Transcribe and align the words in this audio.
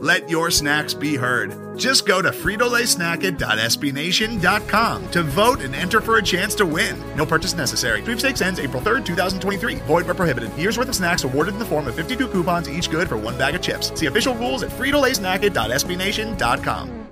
Let 0.00 0.30
your 0.30 0.52
snacks 0.52 0.94
be 0.94 1.16
heard. 1.16 1.76
Just 1.76 2.06
go 2.06 2.22
to 2.22 2.30
fritolaysnacket.sbnation.com 2.30 5.10
to 5.10 5.22
vote 5.24 5.60
and 5.60 5.74
enter 5.74 6.00
for 6.00 6.18
a 6.18 6.22
chance 6.22 6.54
to 6.56 6.66
win. 6.66 6.96
No 7.16 7.26
purchase 7.26 7.54
necessary. 7.54 8.00
Sweepstakes 8.02 8.40
ends 8.40 8.60
April 8.60 8.80
3rd, 8.80 9.04
2023. 9.04 9.74
Void 9.76 10.06
where 10.06 10.14
prohibited. 10.14 10.56
Year's 10.56 10.78
worth 10.78 10.88
of 10.88 10.94
snacks 10.94 11.24
awarded 11.24 11.54
in 11.54 11.58
the 11.58 11.64
form 11.64 11.88
of 11.88 11.96
52 11.96 12.28
coupons, 12.28 12.70
each 12.70 12.88
good 12.90 13.08
for 13.08 13.16
one 13.16 13.36
bag 13.36 13.56
of 13.56 13.62
chips. 13.62 13.90
See 13.98 14.06
official 14.06 14.36
rules 14.36 14.62
at 14.62 14.70
fritolaysnacket.sbnation.com. 14.70 17.08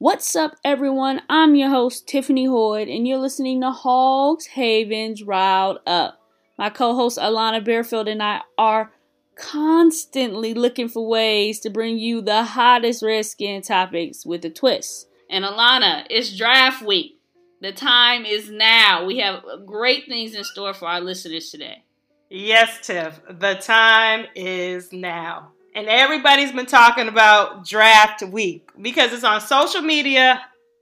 What's 0.00 0.36
up, 0.36 0.54
everyone? 0.64 1.22
I'm 1.28 1.56
your 1.56 1.70
host, 1.70 2.06
Tiffany 2.06 2.46
Hoyd, 2.46 2.88
and 2.94 3.08
you're 3.08 3.18
listening 3.18 3.60
to 3.62 3.72
Hogs 3.72 4.46
Havens 4.46 5.24
Riled 5.24 5.80
Up. 5.86 6.20
My 6.56 6.70
co 6.70 6.94
host, 6.94 7.18
Allana 7.18 7.64
Barefield, 7.64 8.06
and 8.06 8.22
I 8.22 8.42
are 8.56 8.92
constantly 9.38 10.54
looking 10.54 10.88
for 10.88 11.06
ways 11.06 11.60
to 11.60 11.70
bring 11.70 11.98
you 11.98 12.20
the 12.20 12.44
hottest 12.44 13.02
Redskin 13.02 13.62
topics 13.62 14.26
with 14.26 14.44
a 14.44 14.50
twist. 14.50 15.08
And 15.30 15.44
Allana, 15.44 16.04
it's 16.10 16.36
draft 16.36 16.84
week. 16.84 17.18
The 17.60 17.72
time 17.72 18.24
is 18.24 18.50
now. 18.50 19.04
We 19.04 19.18
have 19.18 19.42
great 19.66 20.06
things 20.06 20.34
in 20.34 20.44
store 20.44 20.74
for 20.74 20.86
our 20.86 21.00
listeners 21.00 21.50
today. 21.50 21.84
Yes, 22.30 22.86
Tiff. 22.86 23.20
The 23.28 23.54
time 23.54 24.26
is 24.34 24.92
now. 24.92 25.52
And 25.74 25.88
everybody's 25.88 26.52
been 26.52 26.66
talking 26.66 27.08
about 27.08 27.66
draft 27.66 28.22
week 28.22 28.68
because 28.80 29.12
it's 29.12 29.24
on 29.24 29.40
social 29.40 29.80
media 29.80 30.40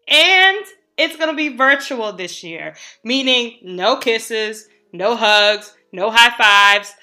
and 0.09 0.65
it's 0.97 1.17
going 1.17 1.31
to 1.31 1.37
be 1.37 1.57
virtual 1.57 2.13
this 2.13 2.43
year, 2.43 2.75
meaning 3.05 3.59
no 3.63 3.97
kisses, 3.97 4.69
no 4.93 5.17
hugs, 5.17 5.75
no 5.93 6.11
high 6.11 6.37
fives. 6.37 6.95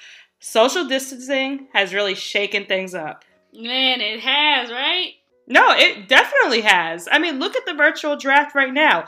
Social 0.46 0.84
distancing 0.84 1.68
has 1.72 1.94
really 1.94 2.14
shaken 2.14 2.66
things 2.66 2.94
up. 2.94 3.24
Man, 3.54 4.02
it 4.02 4.20
has, 4.20 4.70
right? 4.70 5.12
No, 5.46 5.70
it 5.70 6.06
definitely 6.06 6.60
has. 6.60 7.08
I 7.10 7.18
mean, 7.18 7.38
look 7.38 7.56
at 7.56 7.64
the 7.64 7.72
virtual 7.72 8.18
draft 8.18 8.54
right 8.54 8.72
now. 8.72 9.06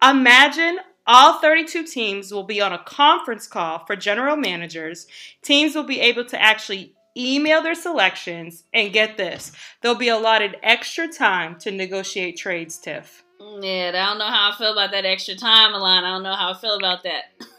Imagine 0.00 0.78
all 1.04 1.40
32 1.40 1.82
teams 1.88 2.30
will 2.30 2.44
be 2.44 2.60
on 2.60 2.72
a 2.72 2.78
conference 2.84 3.48
call 3.48 3.84
for 3.84 3.96
general 3.96 4.36
managers. 4.36 5.08
Teams 5.42 5.74
will 5.74 5.82
be 5.82 5.98
able 5.98 6.24
to 6.26 6.40
actually 6.40 6.94
email 7.16 7.62
their 7.62 7.74
selections, 7.74 8.62
and 8.72 8.92
get 8.92 9.16
this, 9.16 9.50
they'll 9.80 9.96
be 9.96 10.08
allotted 10.08 10.56
extra 10.62 11.08
time 11.08 11.58
to 11.58 11.72
negotiate 11.72 12.36
trades, 12.36 12.78
Tiff. 12.78 13.24
Yeah, 13.40 13.90
I 13.92 14.10
don't 14.10 14.18
know 14.18 14.30
how 14.30 14.52
I 14.52 14.56
feel 14.56 14.72
about 14.72 14.92
that 14.92 15.04
extra 15.04 15.34
time, 15.34 15.72
Allana. 15.72 16.04
I 16.04 16.10
don't 16.12 16.22
know 16.22 16.36
how 16.36 16.52
I 16.52 16.56
feel 16.56 16.76
about 16.76 17.02
that. 17.02 17.24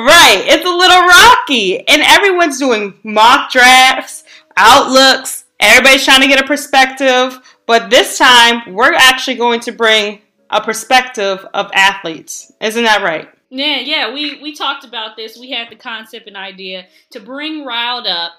right, 0.00 0.44
it's 0.46 0.64
a 0.64 0.68
little 0.68 1.06
rocky, 1.06 1.86
and 1.88 2.02
everyone's 2.02 2.58
doing 2.58 2.94
mock 3.02 3.50
drafts, 3.50 4.24
outlooks, 4.56 5.44
everybody's 5.60 6.04
trying 6.04 6.22
to 6.22 6.28
get 6.28 6.42
a 6.42 6.46
perspective, 6.46 7.38
but 7.66 7.90
this 7.90 8.18
time 8.18 8.74
we're 8.74 8.94
actually 8.94 9.36
going 9.36 9.60
to 9.60 9.72
bring 9.72 10.20
a 10.50 10.60
perspective 10.60 11.46
of 11.54 11.70
athletes. 11.74 12.52
Isn't 12.60 12.84
that 12.84 13.02
right? 13.02 13.28
Yeah, 13.50 13.80
yeah, 13.80 14.14
we 14.14 14.42
we 14.42 14.54
talked 14.54 14.84
about 14.84 15.16
this. 15.16 15.38
We 15.38 15.50
had 15.50 15.70
the 15.70 15.76
concept 15.76 16.26
and 16.26 16.36
idea 16.36 16.86
to 17.10 17.20
bring 17.20 17.64
riled 17.66 18.06
up 18.06 18.32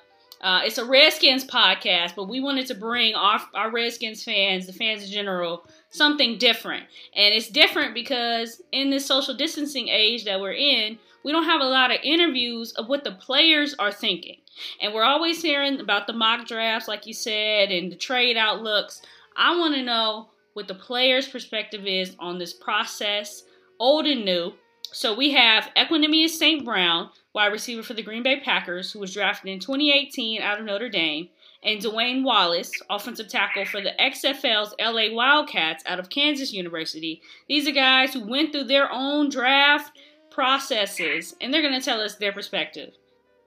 uh, 0.44 0.60
it's 0.66 0.78
a 0.78 0.84
Redskins 0.84 1.46
podcast, 1.46 2.16
but 2.16 2.28
we 2.28 2.42
wanted 2.42 2.68
to 2.68 2.76
bring 2.76 3.16
our, 3.16 3.42
our 3.54 3.72
Redskins 3.72 4.26
fans, 4.26 4.68
the 4.68 4.74
fans 4.74 5.02
in 5.06 5.10
general, 5.10 5.66
something 5.90 6.38
different. 6.38 6.84
And 7.16 7.34
it's 7.34 7.48
different 7.48 7.94
because 7.94 8.62
in 8.74 8.90
this 8.90 9.06
social 9.06 9.34
distancing 9.34 9.88
age 9.88 10.26
that 10.26 10.42
we're 10.42 10.52
in, 10.52 11.00
we 11.24 11.32
don't 11.32 11.46
have 11.46 11.62
a 11.62 11.66
lot 11.66 11.92
of 11.92 12.00
interviews 12.04 12.74
of 12.74 12.88
what 12.88 13.04
the 13.04 13.12
players 13.12 13.76
are 13.80 13.92
thinking. 13.92 14.38
And 14.82 14.94
we're 14.94 15.04
always 15.04 15.42
hearing 15.42 15.80
about 15.80 16.08
the 16.08 16.14
mock 16.14 16.48
drafts, 16.48 16.88
like 16.88 17.08
you 17.08 17.14
said, 17.14 17.72
and 17.72 17.92
the 17.92 17.96
trade 17.96 18.38
outlooks. 18.38 19.02
I 19.36 19.58
want 19.58 19.76
to 19.76 19.84
know 19.84 20.30
what 20.54 20.68
the 20.68 20.76
players' 20.76 21.28
perspective 21.28 21.86
is 21.86 22.16
on 22.20 22.38
this 22.38 22.54
process, 22.54 23.44
old 23.80 24.06
and 24.06 24.26
new. 24.26 24.54
So 24.92 25.16
we 25.16 25.32
have 25.32 25.72
Equanimeous 25.76 26.30
St. 26.30 26.64
Brown, 26.64 27.10
wide 27.34 27.48
receiver 27.48 27.82
for 27.82 27.96
the 27.96 28.04
Green 28.04 28.22
Bay 28.22 28.40
Packers, 28.40 28.92
who 28.92 29.00
was 29.00 29.14
drafted 29.14 29.50
in 29.50 29.60
2018 29.60 30.42
out 30.42 30.60
of 30.60 30.66
Notre 30.66 30.90
Dame, 30.90 31.30
and 31.64 31.82
Dwayne 31.82 32.24
Wallace, 32.24 32.72
offensive 32.90 33.28
tackle 33.28 33.66
for 33.66 33.82
the 33.82 33.94
XFL's 34.00 34.76
LA 34.80 35.16
Wildcats 35.16 35.84
out 35.88 36.00
of 36.00 36.10
Kansas 36.10 36.54
University. 36.54 37.22
These 37.48 37.68
are 37.68 37.72
guys 37.72 38.14
who 38.14 38.28
went 38.28 38.52
through 38.52 38.66
their 38.66 38.92
own 38.92 39.30
draft 39.30 39.98
processes, 40.34 41.36
and 41.40 41.54
they're 41.54 41.62
going 41.62 41.80
to 41.80 41.86
tell 41.86 42.02
us 42.02 42.16
their 42.16 42.34
perspective. 42.34 42.94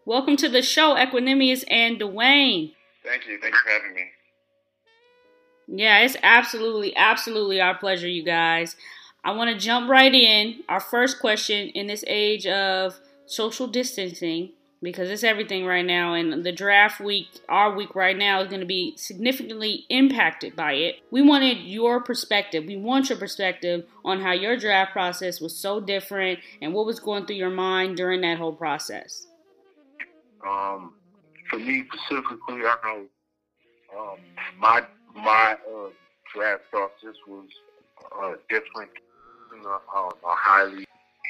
Welcome 0.05 0.37
to 0.37 0.49
the 0.49 0.63
show, 0.63 0.95
Equanimeous 0.95 1.65
and 1.69 1.99
Dwayne. 1.99 2.73
Thank 3.05 3.27
you. 3.27 3.39
Thank 3.41 3.55
you 3.55 3.61
for 3.65 3.71
having 3.71 3.95
me. 3.95 4.05
Yeah, 5.67 5.99
it's 5.99 6.17
absolutely, 6.23 6.95
absolutely 6.95 7.61
our 7.61 7.77
pleasure, 7.77 8.09
you 8.09 8.23
guys. 8.23 8.77
I 9.25 9.33
want 9.33 9.51
to 9.51 9.59
jump 9.59 9.91
right 9.91 10.15
in. 10.15 10.63
Our 10.69 10.79
first 10.79 11.19
question 11.19 11.71
in 11.71 11.89
this 11.89 12.05
age 12.07 12.47
of 12.47 13.01
social 13.27 13.67
distancing 13.67 14.53
because 14.83 15.11
it's 15.11 15.25
everything 15.25 15.65
right 15.65 15.85
now 15.85 16.15
and 16.15 16.45
the 16.45 16.53
draft 16.53 17.01
week 17.01 17.27
our 17.49 17.75
week 17.75 17.95
right 17.95 18.17
now 18.17 18.41
is 18.43 18.49
going 18.49 18.61
to 18.61 18.67
be 18.67 18.95
significantly 18.97 19.85
impacted 19.89 20.55
by 20.55 20.73
it. 20.73 20.97
We 21.11 21.23
wanted 21.23 21.59
your 21.59 22.01
perspective. 22.01 22.65
We 22.67 22.77
want 22.77 23.09
your 23.09 23.19
perspective 23.19 23.87
on 24.05 24.21
how 24.21 24.33
your 24.33 24.57
draft 24.57 24.93
process 24.93 25.41
was 25.41 25.57
so 25.57 25.81
different 25.81 26.41
and 26.61 26.75
what 26.75 26.87
was 26.87 27.01
going 27.01 27.27
through 27.27 27.37
your 27.37 27.51
mind 27.51 27.97
during 27.97 28.21
that 28.21 28.39
whole 28.39 28.53
process. 28.53 29.27
Um 30.47 30.93
for 31.51 31.59
me 31.59 31.85
specifically 31.93 32.63
i 32.65 32.77
know 32.85 33.07
um 33.99 34.19
my 34.59 34.83
my 35.15 35.57
uh, 35.73 35.89
draft 36.35 36.63
process 36.71 37.17
was 37.27 37.49
uh, 38.21 38.33
different 38.49 38.91
you 39.55 39.63
know, 39.63 39.81
uh, 39.95 40.11
highly 40.25 40.85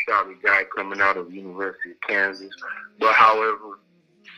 scouted 0.06 0.42
guy 0.42 0.62
coming 0.74 1.00
out 1.00 1.16
of 1.16 1.32
University 1.32 1.90
of 1.92 2.00
Kansas. 2.06 2.50
But 2.98 3.14
however, 3.14 3.78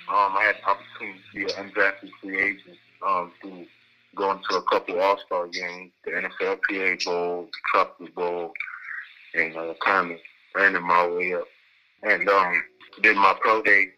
um, 0.09 0.37
I 0.37 0.45
had 0.47 0.57
the 0.57 0.71
opportunity 0.71 1.21
to 1.33 1.39
be 1.39 1.53
an 1.53 1.71
undrafted 1.71 2.11
free 2.21 2.41
agent 2.41 2.77
um, 3.07 3.33
through 3.41 3.67
going 4.17 4.41
to 4.51 4.57
a 4.57 4.63
couple 4.63 5.01
All 5.01 5.19
Star 5.27 5.47
games, 5.49 5.93
the 6.05 6.13
NFLPA 6.13 7.05
Bowl, 7.05 7.45
the 7.45 7.59
Tropical 7.71 8.09
Bowl, 8.15 8.53
and 9.35 9.57
uh, 9.57 9.75
kind 9.85 10.13
of 10.13 10.19
ran 10.55 10.83
my 10.83 11.07
way 11.07 11.35
up. 11.35 11.47
And 12.03 12.29
um, 12.29 12.63
did 13.03 13.17
my 13.17 13.37
pro 13.41 13.63
day 13.63 13.89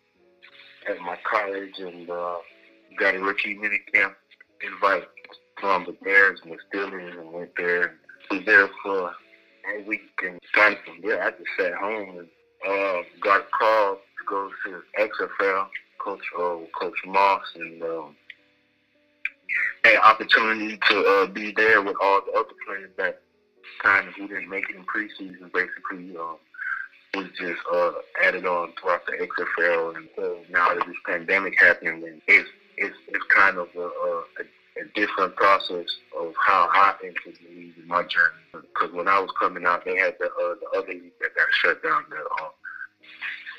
at 0.89 0.99
my 1.01 1.17
college 1.31 1.79
and 1.79 2.11
uh, 2.11 2.37
got 2.99 3.15
a 3.15 3.21
rookie 3.21 3.57
minicamp 3.57 4.15
invite 4.63 5.09
from 5.61 5.85
the 5.85 5.93
Bears 6.03 6.41
and 6.43 6.53
the 6.53 6.59
Steelers 6.77 7.19
and 7.21 7.33
went 7.33 7.51
there 7.57 7.95
was 8.31 8.43
there 8.47 8.69
for 8.83 9.13
and 9.69 9.87
we 9.87 10.01
can 10.17 10.39
kind 10.53 10.77
of 10.77 10.85
from 10.85 11.01
there. 11.03 11.23
I 11.23 11.31
just 11.31 11.45
sat 11.59 11.75
home 11.75 12.19
and 12.19 12.29
uh, 12.67 13.03
got 13.21 13.41
a 13.41 13.45
call 13.59 13.95
to 13.97 14.25
go 14.29 14.51
to 14.65 14.83
XFL, 14.99 15.67
Coach 15.99 16.21
uh, 16.39 16.57
Coach 16.79 16.99
Moss, 17.07 17.43
and 17.57 17.83
um, 17.83 18.17
had 19.85 19.97
opportunity 19.97 20.79
to 20.89 21.01
uh, 21.01 21.27
be 21.27 21.53
there 21.57 21.83
with 21.83 21.97
all 22.01 22.21
the 22.27 22.33
other 22.33 22.55
players 22.67 22.91
that 22.97 23.21
kind 23.83 24.09
of 24.09 24.15
who 24.15 24.29
didn't 24.29 24.49
make 24.49 24.69
it 24.71 24.77
in 24.77 24.85
preseason. 24.85 25.53
Basically, 25.53 26.17
um, 26.17 26.37
was 27.15 27.27
just 27.39 27.61
uh, 27.73 27.93
added 28.23 28.47
on 28.47 28.73
throughout 28.81 29.05
the 29.07 29.13
XFL, 29.13 29.97
and 29.97 30.09
so 30.17 30.39
now 30.51 30.75
that 30.75 30.87
this 30.87 30.97
pandemic 31.07 31.59
happened, 31.59 32.05
and 32.05 32.23
it's 32.27 32.49
it's 32.77 32.97
it's 33.09 33.25
kind 33.29 33.59
of 33.59 33.69
a, 33.77 33.81
a, 33.81 34.19
a 34.41 34.45
a 34.77 34.85
different 34.95 35.35
process 35.37 35.87
of 36.19 36.33
how 36.39 36.69
I 36.73 36.95
entered 37.05 37.39
the 37.43 37.55
league 37.55 37.79
in 37.79 37.89
my 37.89 38.03
journey. 38.03 38.43
Because 38.53 38.93
when 38.93 39.09
I 39.09 39.19
was 39.19 39.31
coming 39.39 39.65
out, 39.67 39.85
they 39.85 39.97
had 39.97 40.15
the 40.19 40.27
uh, 40.27 40.55
the 40.61 40.79
other 40.79 40.93
league 40.93 41.13
that 41.21 41.35
got 41.35 41.47
shut 41.61 41.83
down 41.83 42.05
there 42.11 42.21
uh, 42.41 42.51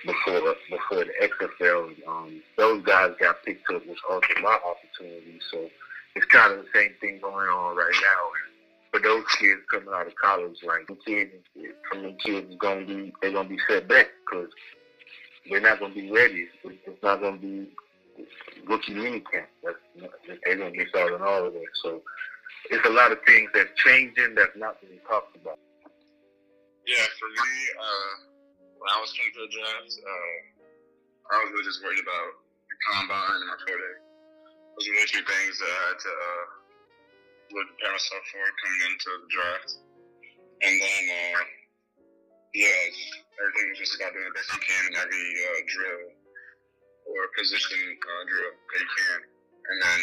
before 0.06 0.56
before 0.70 1.06
the 1.06 1.14
XFL. 1.22 2.08
Um, 2.08 2.42
those 2.58 2.84
guys 2.84 3.12
got 3.20 3.44
picked 3.44 3.70
up, 3.70 3.86
which 3.88 4.00
altered 4.10 4.42
my 4.42 4.58
opportunity. 4.66 5.40
So 5.52 5.70
it's 6.16 6.26
kind 6.28 6.54
of 6.54 6.60
the 6.60 6.70
same 6.74 6.92
thing 7.00 7.20
going 7.22 7.48
on 7.48 7.76
right 7.76 7.94
now. 8.02 8.30
For 8.92 9.00
those 9.00 9.24
kids 9.40 9.62
coming 9.70 9.94
out 9.94 10.08
of 10.08 10.16
college, 10.16 10.58
like 10.64 10.88
the 10.88 10.98
kids, 11.06 11.32
from 11.90 12.04
the 12.04 12.16
kids 12.24 12.56
gonna 12.60 12.86
be 12.86 13.14
they're 13.22 13.32
gonna 13.32 13.50
be 13.50 13.60
set 13.68 13.88
back 13.88 14.08
because 14.26 14.50
they're 15.50 15.62
not 15.62 15.80
gonna 15.80 15.94
be 15.94 16.12
ready. 16.12 16.48
It's 16.64 17.04
not 17.04 17.22
gonna 17.22 17.38
be 17.38 17.70
rookie 18.68 18.94
minicamp. 18.94 19.50
That's 19.64 19.78
they're 19.96 20.72
miss 20.72 20.90
out 20.98 21.14
on 21.14 21.22
all 21.22 21.48
of 21.48 21.54
that. 21.54 21.72
So 21.84 22.02
it's 22.70 22.86
a 22.86 22.94
lot 22.94 23.12
of 23.12 23.20
things 23.26 23.50
that's 23.54 23.72
changing 23.84 24.36
that's 24.36 24.56
not 24.56 24.80
being 24.82 25.00
talked 25.08 25.36
about. 25.36 25.60
Yeah, 26.88 27.06
for 27.20 27.30
me, 27.30 27.52
uh, 27.78 28.14
when 28.82 28.90
I 28.90 28.98
was 29.02 29.14
coming 29.14 29.34
to 29.38 29.42
the 29.46 29.54
draft, 29.54 29.92
uh, 30.02 30.38
I 31.30 31.46
was 31.46 31.50
really 31.54 31.68
just 31.70 31.82
worried 31.86 32.02
about 32.02 32.30
the 32.42 32.76
combine 32.90 33.38
and 33.38 33.50
my 33.50 33.58
pro 33.62 33.76
day. 33.78 33.98
Those 34.76 34.86
were 34.90 34.96
really 34.98 35.12
two 35.14 35.26
things 35.26 35.56
that 35.62 35.70
I 35.70 35.82
had 35.94 36.00
to 36.02 36.12
uh, 36.12 36.44
really 37.54 37.70
prepare 37.76 37.94
myself 37.94 38.24
for 38.34 38.42
coming 38.42 38.82
into 38.90 39.10
the 39.14 39.30
draft. 39.30 39.70
And 40.62 40.74
then, 40.78 41.04
uh, 41.12 41.44
yeah, 42.58 42.78
just, 42.94 43.14
everything 43.38 43.66
was 43.74 43.80
just 43.80 43.94
about 43.98 44.14
doing 44.14 44.26
the 44.26 44.36
best 44.36 44.50
you 44.54 44.62
can 44.62 44.82
in 44.90 44.94
every 44.98 45.26
uh, 45.46 45.60
drill 45.70 46.21
or 47.12 47.22
position 47.36 47.80
uh, 48.00 48.24
drill 48.28 48.54
that 48.56 48.80
you 48.80 48.90
can. 48.90 49.20
And 49.72 49.78
then, 49.84 50.00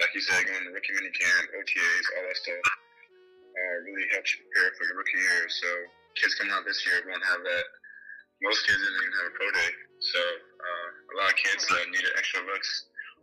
like 0.00 0.12
you 0.16 0.22
said, 0.24 0.44
going 0.44 0.64
to 0.64 0.72
rookie 0.72 0.94
mini 0.96 1.12
camp, 1.12 1.44
OTAs, 1.52 2.06
all 2.16 2.24
that 2.26 2.36
stuff, 2.36 2.66
uh, 2.66 3.76
really 3.88 4.06
helps 4.12 4.34
you 4.34 4.44
prepare 4.48 4.72
for 4.76 4.84
your 4.88 4.96
rookie 5.00 5.20
year. 5.20 5.48
So 5.48 5.68
kids 6.18 6.34
coming 6.36 6.52
out 6.52 6.64
this 6.64 6.80
year 6.84 7.00
won't 7.06 7.24
have 7.24 7.40
that. 7.40 7.66
Most 8.44 8.68
kids 8.68 8.76
didn't 8.76 9.00
even 9.00 9.16
have 9.16 9.28
a 9.32 9.34
pro 9.36 9.48
day. 9.48 9.72
So 10.12 10.20
uh, 10.20 10.88
a 10.92 11.14
lot 11.16 11.32
of 11.32 11.36
kids 11.40 11.64
uh, 11.72 11.80
needed 11.88 12.12
extra 12.20 12.44
looks, 12.44 12.68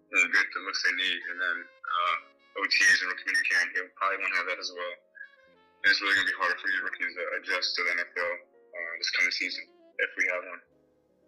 won't 0.09 0.33
get 0.33 0.45
the 0.49 0.61
looks 0.65 0.81
they 0.81 0.95
need. 0.97 1.19
And 1.29 1.37
then 1.37 1.57
uh, 1.61 2.15
OTAs 2.65 2.97
and 3.05 3.09
rookie 3.13 3.27
mini 3.29 3.45
camp, 3.45 3.67
they 3.77 3.81
probably 3.93 4.19
won't 4.25 4.35
have 4.41 4.49
that 4.49 4.57
as 4.57 4.71
well. 4.73 4.95
And 5.83 5.87
it's 5.91 6.01
really 6.01 6.17
going 6.17 6.25
to 6.25 6.33
be 6.33 6.39
harder 6.39 6.57
for 6.57 6.67
these 6.71 6.81
rookies 6.81 7.13
to 7.13 7.23
adjust 7.37 7.67
to 7.77 7.81
the 7.85 7.93
NFL 8.01 8.33
uh, 8.73 8.91
this 8.97 9.11
coming 9.13 9.35
season 9.35 9.63
if 10.01 10.09
we 10.17 10.25
have 10.33 10.41
one. 10.49 10.72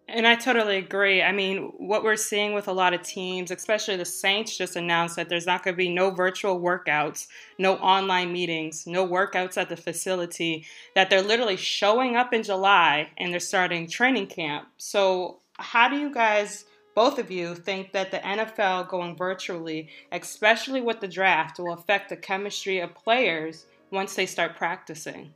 And 0.08 0.24
I 0.24 0.36
totally 0.36 0.76
agree. 0.76 1.20
I 1.20 1.32
mean, 1.32 1.72
what 1.78 2.04
we're 2.04 2.14
seeing 2.14 2.54
with 2.54 2.68
a 2.68 2.72
lot 2.72 2.94
of 2.94 3.02
teams, 3.02 3.50
especially 3.50 3.96
the 3.96 4.04
Saints, 4.04 4.56
just 4.56 4.76
announced 4.76 5.16
that 5.16 5.28
there's 5.28 5.46
not 5.46 5.64
going 5.64 5.74
to 5.74 5.78
be 5.78 5.92
no 5.92 6.10
virtual 6.10 6.60
workouts, 6.60 7.26
no 7.58 7.74
online 7.78 8.32
meetings, 8.32 8.86
no 8.86 9.06
workouts 9.06 9.56
at 9.56 9.68
the 9.68 9.76
facility, 9.76 10.64
that 10.94 11.10
they're 11.10 11.22
literally 11.22 11.56
showing 11.56 12.14
up 12.14 12.32
in 12.32 12.44
July 12.44 13.10
and 13.18 13.32
they're 13.32 13.40
starting 13.40 13.88
training 13.88 14.28
camp. 14.28 14.68
So, 14.76 15.40
how 15.58 15.88
do 15.88 15.96
you 15.96 16.12
guys, 16.14 16.66
both 16.94 17.18
of 17.18 17.30
you, 17.32 17.56
think 17.56 17.90
that 17.90 18.12
the 18.12 18.18
NFL 18.18 18.88
going 18.88 19.16
virtually, 19.16 19.88
especially 20.12 20.82
with 20.82 21.00
the 21.00 21.08
draft, 21.08 21.58
will 21.58 21.72
affect 21.72 22.10
the 22.10 22.16
chemistry 22.16 22.78
of 22.78 22.94
players 22.94 23.66
once 23.90 24.14
they 24.14 24.26
start 24.26 24.54
practicing? 24.54 25.34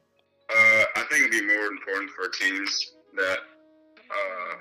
Uh, 0.48 0.84
I 0.94 1.04
think 1.10 1.26
it'd 1.26 1.30
be 1.32 1.46
more 1.46 1.66
important 1.66 2.10
for 2.10 2.28
teams 2.28 2.92
that 3.16 3.38
uh, 4.10 4.54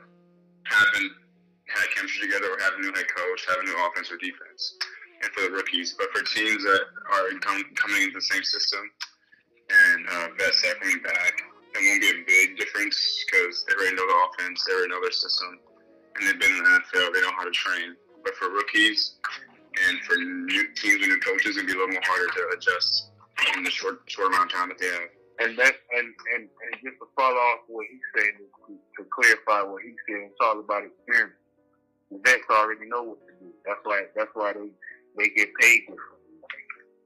haven't 0.64 1.12
had 1.68 1.86
chemistry 1.96 2.28
together 2.28 2.54
or 2.54 2.60
have 2.62 2.74
a 2.78 2.82
new 2.82 2.94
head 2.94 3.06
coach, 3.10 3.46
have 3.50 3.60
a 3.62 3.66
new 3.66 3.78
offense 3.86 4.12
or 4.12 4.18
defense, 4.18 4.78
and 5.22 5.32
for 5.34 5.42
the 5.42 5.52
rookies. 5.52 5.96
But 5.98 6.10
for 6.14 6.24
teams 6.24 6.64
that 6.64 6.82
are 7.12 7.30
com- 7.42 7.74
coming 7.76 8.04
into 8.04 8.16
the 8.16 8.28
same 8.30 8.44
system 8.44 8.82
and 9.70 10.00
uh, 10.10 10.28
vets 10.38 10.62
that 10.64 10.82
coming 10.82 11.02
back, 11.04 11.34
it 11.76 11.82
won't 11.86 12.02
be 12.02 12.10
a 12.10 12.20
big 12.26 12.58
difference 12.58 12.98
because 13.26 13.66
they 13.68 13.76
already 13.76 13.96
know 13.96 14.08
the 14.08 14.20
offense, 14.26 14.66
they 14.66 14.74
already 14.74 14.90
know 14.90 15.02
their 15.02 15.14
system, 15.14 15.60
and 16.18 16.28
they've 16.28 16.40
been 16.40 16.52
in 16.52 16.64
the 16.64 16.70
NFL, 16.82 17.14
they 17.14 17.22
know 17.22 17.34
how 17.38 17.46
to 17.46 17.52
train. 17.52 17.96
But 18.24 18.36
for 18.36 18.50
rookies 18.50 19.18
and 19.88 20.00
for 20.02 20.16
new 20.18 20.74
teams 20.74 21.02
and 21.02 21.14
new 21.14 21.20
coaches, 21.20 21.58
it'll 21.58 21.68
be 21.68 21.74
a 21.74 21.76
little 21.76 21.94
more 21.94 22.02
harder 22.04 22.28
to 22.28 22.58
adjust 22.58 23.12
in 23.56 23.64
the 23.64 23.70
short 23.70 24.02
short 24.08 24.34
amount 24.34 24.52
of 24.52 24.58
time 24.58 24.70
that 24.70 24.80
they 24.80 24.88
have. 24.88 25.10
And 25.40 25.58
that 25.58 25.76
and, 25.96 26.08
and, 26.36 26.44
and 26.52 26.72
just 26.84 27.00
to 27.00 27.08
follow 27.16 27.36
off 27.36 27.64
what 27.68 27.86
he's 27.90 28.04
saying 28.16 28.34
to, 28.68 28.76
to 28.76 29.02
clarify 29.10 29.64
what 29.64 29.82
he's 29.84 29.96
saying, 30.08 30.32
it's 30.32 30.42
all 30.42 30.60
about 30.60 30.84
experience. 30.84 31.36
The 32.12 32.20
vets 32.26 32.44
already 32.52 32.88
know 32.88 33.04
what 33.04 33.20
to 33.28 33.34
do. 33.40 33.52
That's 33.66 33.80
why 33.84 34.04
that's 34.16 34.32
why 34.34 34.54
they 34.54 34.70
they 35.18 35.30
get 35.36 35.50
paid. 35.62 35.88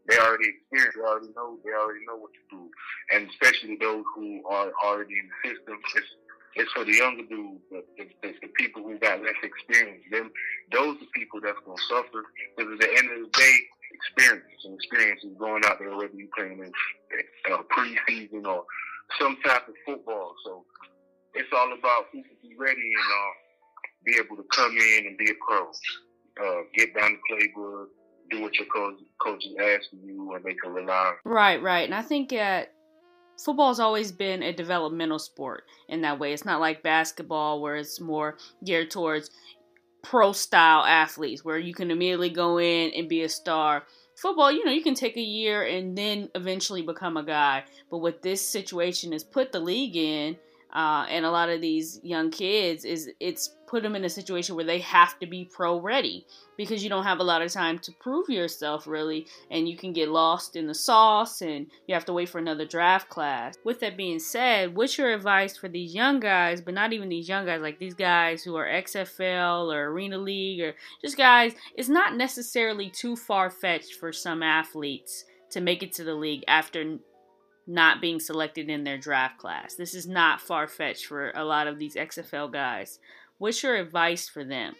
They 0.09 0.18
already 0.18 0.50
experienced. 0.50 0.97
They 0.97 1.06
already 1.06 1.31
know. 1.35 1.57
They 1.63 1.71
already 1.71 2.06
know 2.06 2.18
what 2.18 2.31
to 2.33 2.44
do. 2.50 2.69
And 3.13 3.30
especially 3.30 3.77
those 3.77 4.03
who 4.15 4.41
are 4.50 4.71
already 4.83 5.13
in 5.13 5.29
the 5.29 5.50
system. 5.50 5.77
It's 5.95 6.12
it's 6.56 6.71
for 6.74 6.86
the 6.86 6.94
younger 6.94 7.24
dudes, 7.24 7.62
the, 7.71 7.83
the, 7.97 8.33
the 8.41 8.47
people 8.57 8.83
who 8.83 8.97
got 9.00 9.21
less 9.24 9.38
experience. 9.44 10.03
Them 10.12 10.31
those 10.71 10.97
are 10.97 11.12
people 11.13 11.41
that's 11.41 11.59
gonna 11.65 11.81
suffer. 11.89 12.25
Because 12.57 12.74
at 12.74 12.79
the 12.81 12.89
end 12.97 13.09
of 13.12 13.19
the 13.25 13.31
day, 13.38 13.56
experience. 13.94 14.66
And 14.66 14.75
experience 14.75 15.22
is 15.24 15.38
going 15.38 15.63
out 15.66 15.78
there 15.80 15.95
whether 15.95 16.13
you're 16.13 16.28
playing 16.36 16.60
in 16.60 16.72
uh, 17.54 17.62
preseason 17.72 18.45
or 18.45 18.66
some 19.19 19.38
type 19.45 19.68
of 19.68 19.75
football. 19.86 20.36
So 20.45 20.66
it's 21.34 21.50
all 21.56 21.74
about 21.74 22.06
who 22.12 22.22
can 22.24 22.38
be 22.42 22.56
ready 22.57 22.81
and 22.81 23.10
uh, 23.13 23.31
be 24.06 24.16
able 24.18 24.36
to 24.38 24.48
come 24.51 24.75
in 24.78 25.07
and 25.07 25.18
be 25.18 25.30
a 25.30 25.36
pro. 25.45 25.69
Uh, 26.42 26.63
get 26.75 26.95
down 26.95 27.18
the 27.30 27.36
playbook, 27.36 27.86
do 28.31 28.42
what 28.42 28.56
your 28.56 28.66
coach, 28.68 29.00
coach 29.22 29.45
is 29.45 29.54
asking 29.60 30.00
you, 30.04 30.34
and 30.34 30.44
they 30.44 30.56
can 30.56 30.74
rely 30.74 30.94
on. 30.94 31.13
Right, 31.25 31.62
right. 31.62 31.86
And 31.86 31.94
I 31.94 32.01
think 32.01 32.30
that 32.30 32.74
football's 33.44 33.80
always 33.80 34.12
been 34.12 34.42
a 34.42 34.54
developmental 34.54 35.19
sport 35.19 35.66
in 35.89 36.01
that 36.01 36.19
way. 36.19 36.34
It's 36.34 36.46
not 36.46 36.60
like 36.60 36.81
basketball 36.81 37.62
where 37.62 37.75
it's 37.75 38.00
more 38.00 38.38
geared 38.66 38.89
towards 38.89 39.30
pro 40.03 40.31
style 40.33 40.83
athletes 40.83 41.44
where 41.44 41.57
you 41.57 41.73
can 41.73 41.89
immediately 41.89 42.29
go 42.29 42.59
in 42.59 42.91
and 42.91 43.09
be 43.09 43.23
a 43.23 43.29
star. 43.29 43.83
Football, 44.15 44.51
you 44.51 44.63
know, 44.63 44.71
you 44.71 44.83
can 44.83 44.94
take 44.94 45.17
a 45.17 45.21
year 45.21 45.63
and 45.63 45.97
then 45.97 46.29
eventually 46.35 46.83
become 46.83 47.17
a 47.17 47.23
guy. 47.23 47.63
But 47.89 47.97
what 47.97 48.21
this 48.21 48.47
situation 48.47 49.13
has 49.13 49.23
put 49.23 49.51
the 49.51 49.59
league 49.59 49.95
in, 49.95 50.38
uh, 50.74 51.06
and 51.10 51.25
a 51.25 51.31
lot 51.31 51.50
of 51.50 51.62
these 51.62 52.00
young 52.04 52.31
kids, 52.31 52.84
is 52.84 53.10
it's 53.20 53.56
put 53.74 53.81
them 53.81 53.96
in 53.96 54.06
a 54.06 54.10
situation 54.10 54.56
where 54.56 54.66
they 54.66 54.78
have 54.78 55.18
to 55.18 55.25
be 55.25 55.50
pro 55.52 55.80
ready 55.80 56.28
because 56.58 56.84
you 56.84 56.92
don't 56.92 57.06
have 57.06 57.18
a 57.18 57.24
lot 57.24 57.42
of 57.42 57.52
time 57.52 57.80
to 57.80 57.92
prove 57.94 58.30
yourself 58.30 58.86
really 58.86 59.25
and 59.50 59.68
you 59.68 59.75
can 59.75 59.92
get 59.92 60.10
lost 60.10 60.56
in 60.56 60.68
the 60.68 60.75
sauce 60.75 61.42
and 61.42 61.66
you 61.88 61.96
have 61.96 62.06
to 62.06 62.14
wait 62.14 62.30
for 62.30 62.38
another 62.38 62.66
draft 62.66 63.10
class. 63.10 63.56
With 63.64 63.80
that 63.80 63.98
being 63.98 64.20
said, 64.20 64.75
what's 64.75 64.96
your 64.96 65.12
advice 65.12 65.58
for 65.58 65.70
these 65.70 65.96
young 65.96 66.20
guys, 66.20 66.62
but 66.62 66.75
not 66.75 66.94
even 66.94 67.10
these 67.10 67.28
young 67.28 67.48
guys, 67.48 67.62
like 67.62 67.80
these 67.80 67.96
guys 67.96 68.44
who 68.44 68.56
are 68.56 68.68
XFL 68.68 69.74
or 69.74 69.86
Arena 69.86 70.20
League 70.20 70.62
or 70.62 70.75
just 71.02 71.18
guys, 71.18 71.54
it's 71.75 71.90
not 71.90 72.16
necessarily 72.16 72.92
too 72.92 73.16
far 73.16 73.50
fetched 73.50 73.96
for 73.96 74.12
some 74.12 74.44
athletes 74.44 75.25
to 75.50 75.62
make 75.62 75.81
it 75.81 75.94
to 75.94 76.04
the 76.04 76.14
league 76.14 76.44
after 76.48 76.98
not 77.68 78.01
being 78.01 78.19
selected 78.19 78.69
in 78.69 78.83
their 78.83 78.98
draft 78.98 79.38
class. 79.38 79.75
This 79.75 79.95
is 79.95 80.07
not 80.07 80.42
far 80.42 80.68
fetched 80.68 81.06
for 81.06 81.31
a 81.36 81.44
lot 81.44 81.68
of 81.68 81.80
these 81.80 81.95
XFL 81.95 82.51
guys. 82.51 83.00
What's 83.38 83.63
your 83.63 83.75
advice 83.75 84.27
for 84.27 84.44
them? 84.44 84.75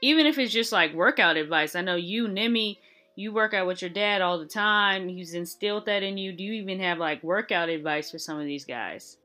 Even 0.00 0.26
if 0.26 0.38
it's 0.38 0.52
just 0.52 0.72
like 0.72 0.94
workout 0.94 1.36
advice. 1.36 1.74
I 1.74 1.82
know 1.82 1.96
you, 1.96 2.28
Nimi, 2.28 2.78
you 3.16 3.32
work 3.32 3.52
out 3.52 3.66
with 3.66 3.82
your 3.82 3.90
dad 3.90 4.22
all 4.22 4.38
the 4.38 4.46
time. 4.46 5.08
He's 5.08 5.34
instilled 5.34 5.86
that 5.86 6.04
in 6.04 6.16
you. 6.16 6.32
Do 6.32 6.44
you 6.44 6.52
even 6.52 6.78
have 6.80 6.98
like 6.98 7.22
workout 7.24 7.68
advice 7.68 8.10
for 8.10 8.18
some 8.18 8.38
of 8.38 8.46
these 8.46 8.64
guys? 8.64 9.16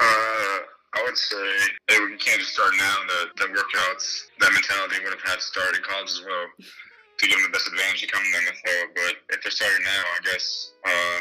Uh, 0.00 0.58
I 0.94 1.02
would 1.04 1.16
say 1.16 1.36
hey, 1.88 2.00
we 2.00 2.16
can't 2.16 2.40
just 2.40 2.52
start 2.54 2.72
now. 2.76 2.96
The, 3.06 3.46
the 3.46 3.52
workouts, 3.52 4.26
that 4.40 4.52
mentality 4.52 4.96
would 5.04 5.12
have 5.12 5.22
had 5.22 5.36
to 5.36 5.40
start 5.40 5.76
in 5.76 5.82
college 5.82 6.10
as 6.10 6.22
well 6.26 6.46
to 7.18 7.26
give 7.28 7.38
them 7.38 7.46
the 7.46 7.54
best 7.54 7.68
advantage 7.68 8.00
to 8.00 8.06
come 8.08 8.22
in 8.24 8.32
the 8.32 8.50
NFL. 8.50 8.82
But 8.94 9.36
if 9.36 9.42
they're 9.42 9.50
starting 9.50 9.84
now, 9.84 10.02
I 10.02 10.18
guess 10.24 10.72
uh, 10.84 11.20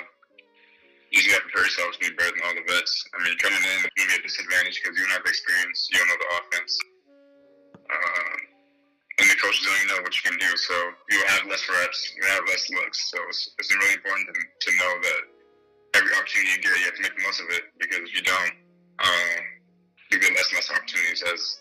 you 1.12 1.20
just 1.20 1.28
got 1.28 1.44
to 1.44 1.48
prepare 1.52 1.68
yourself 1.68 1.92
to 1.92 2.00
be 2.00 2.16
better 2.16 2.32
than 2.32 2.44
all 2.48 2.56
the 2.56 2.66
vets. 2.72 3.04
I 3.12 3.20
mean, 3.24 3.36
coming 3.44 3.60
in, 3.60 3.84
you're 3.84 4.08
going 4.08 4.16
to 4.16 4.24
be 4.24 4.24
a 4.24 4.28
disadvantage 4.32 4.80
because 4.80 4.96
you 4.96 5.04
don't 5.04 5.16
have 5.20 5.28
the 5.28 5.32
experience, 5.36 5.92
you 5.92 6.00
don't 6.00 6.08
know 6.08 6.20
the 6.20 6.32
offense. 6.40 6.74
Um, 7.92 8.40
and 9.20 9.28
the 9.28 9.38
coaches 9.44 9.60
don't 9.68 9.76
even 9.76 9.92
know 9.92 10.02
what 10.08 10.16
you 10.16 10.24
can 10.24 10.40
do. 10.40 10.52
So 10.56 10.74
you'll 11.12 11.32
have 11.36 11.44
less 11.52 11.68
reps, 11.68 12.00
you'll 12.16 12.32
have 12.32 12.48
less 12.48 12.64
looks. 12.72 13.12
So 13.12 13.20
it's, 13.28 13.52
it's 13.60 13.70
really 13.76 14.00
important 14.00 14.32
to, 14.32 14.40
to 14.40 14.70
know 14.80 14.92
that 15.04 15.22
every 16.00 16.16
opportunity 16.16 16.56
you 16.56 16.64
get, 16.64 16.80
you 16.80 16.88
have 16.88 16.96
to 16.96 17.04
make 17.04 17.16
the 17.20 17.24
most 17.28 17.44
of 17.44 17.48
it 17.52 17.64
because 17.76 18.08
if 18.08 18.16
you 18.16 18.24
don't, 18.24 18.56
um, 19.04 19.40
you 20.12 20.20
get 20.20 20.32
less 20.32 20.48
and 20.48 20.64
less 20.64 20.72
opportunities 20.72 21.24
as 21.28 21.60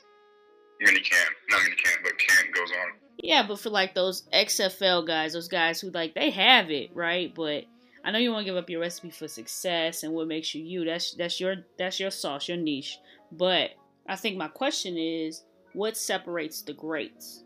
mini 0.80 1.02
camp, 1.02 1.34
not 1.50 1.62
mini 1.66 1.76
camp, 1.76 2.06
but 2.06 2.14
camp 2.18 2.54
goes 2.54 2.70
on. 2.70 2.88
Yeah, 3.18 3.46
but 3.46 3.58
for 3.58 3.70
like 3.70 3.94
those 3.94 4.22
XFL 4.32 5.06
guys, 5.06 5.34
those 5.34 5.48
guys 5.48 5.80
who 5.80 5.90
like 5.90 6.14
they 6.14 6.30
have 6.30 6.70
it, 6.70 6.94
right? 6.94 7.34
But 7.34 7.64
I 8.04 8.10
know 8.10 8.18
you 8.18 8.32
want 8.32 8.46
to 8.46 8.50
give 8.50 8.56
up 8.56 8.70
your 8.70 8.80
recipe 8.80 9.10
for 9.10 9.28
success 9.28 10.02
and 10.02 10.12
what 10.14 10.26
makes 10.26 10.54
you 10.54 10.62
you. 10.62 10.84
That's 10.84 11.12
that's 11.14 11.38
your 11.38 11.56
that's 11.78 12.00
your 12.00 12.10
sauce, 12.10 12.48
your 12.48 12.56
niche. 12.56 12.98
But 13.32 13.72
I 14.08 14.16
think 14.16 14.36
my 14.36 14.48
question 14.48 14.96
is, 14.96 15.42
what 15.74 15.96
separates 15.96 16.62
the 16.62 16.72
greats? 16.72 17.44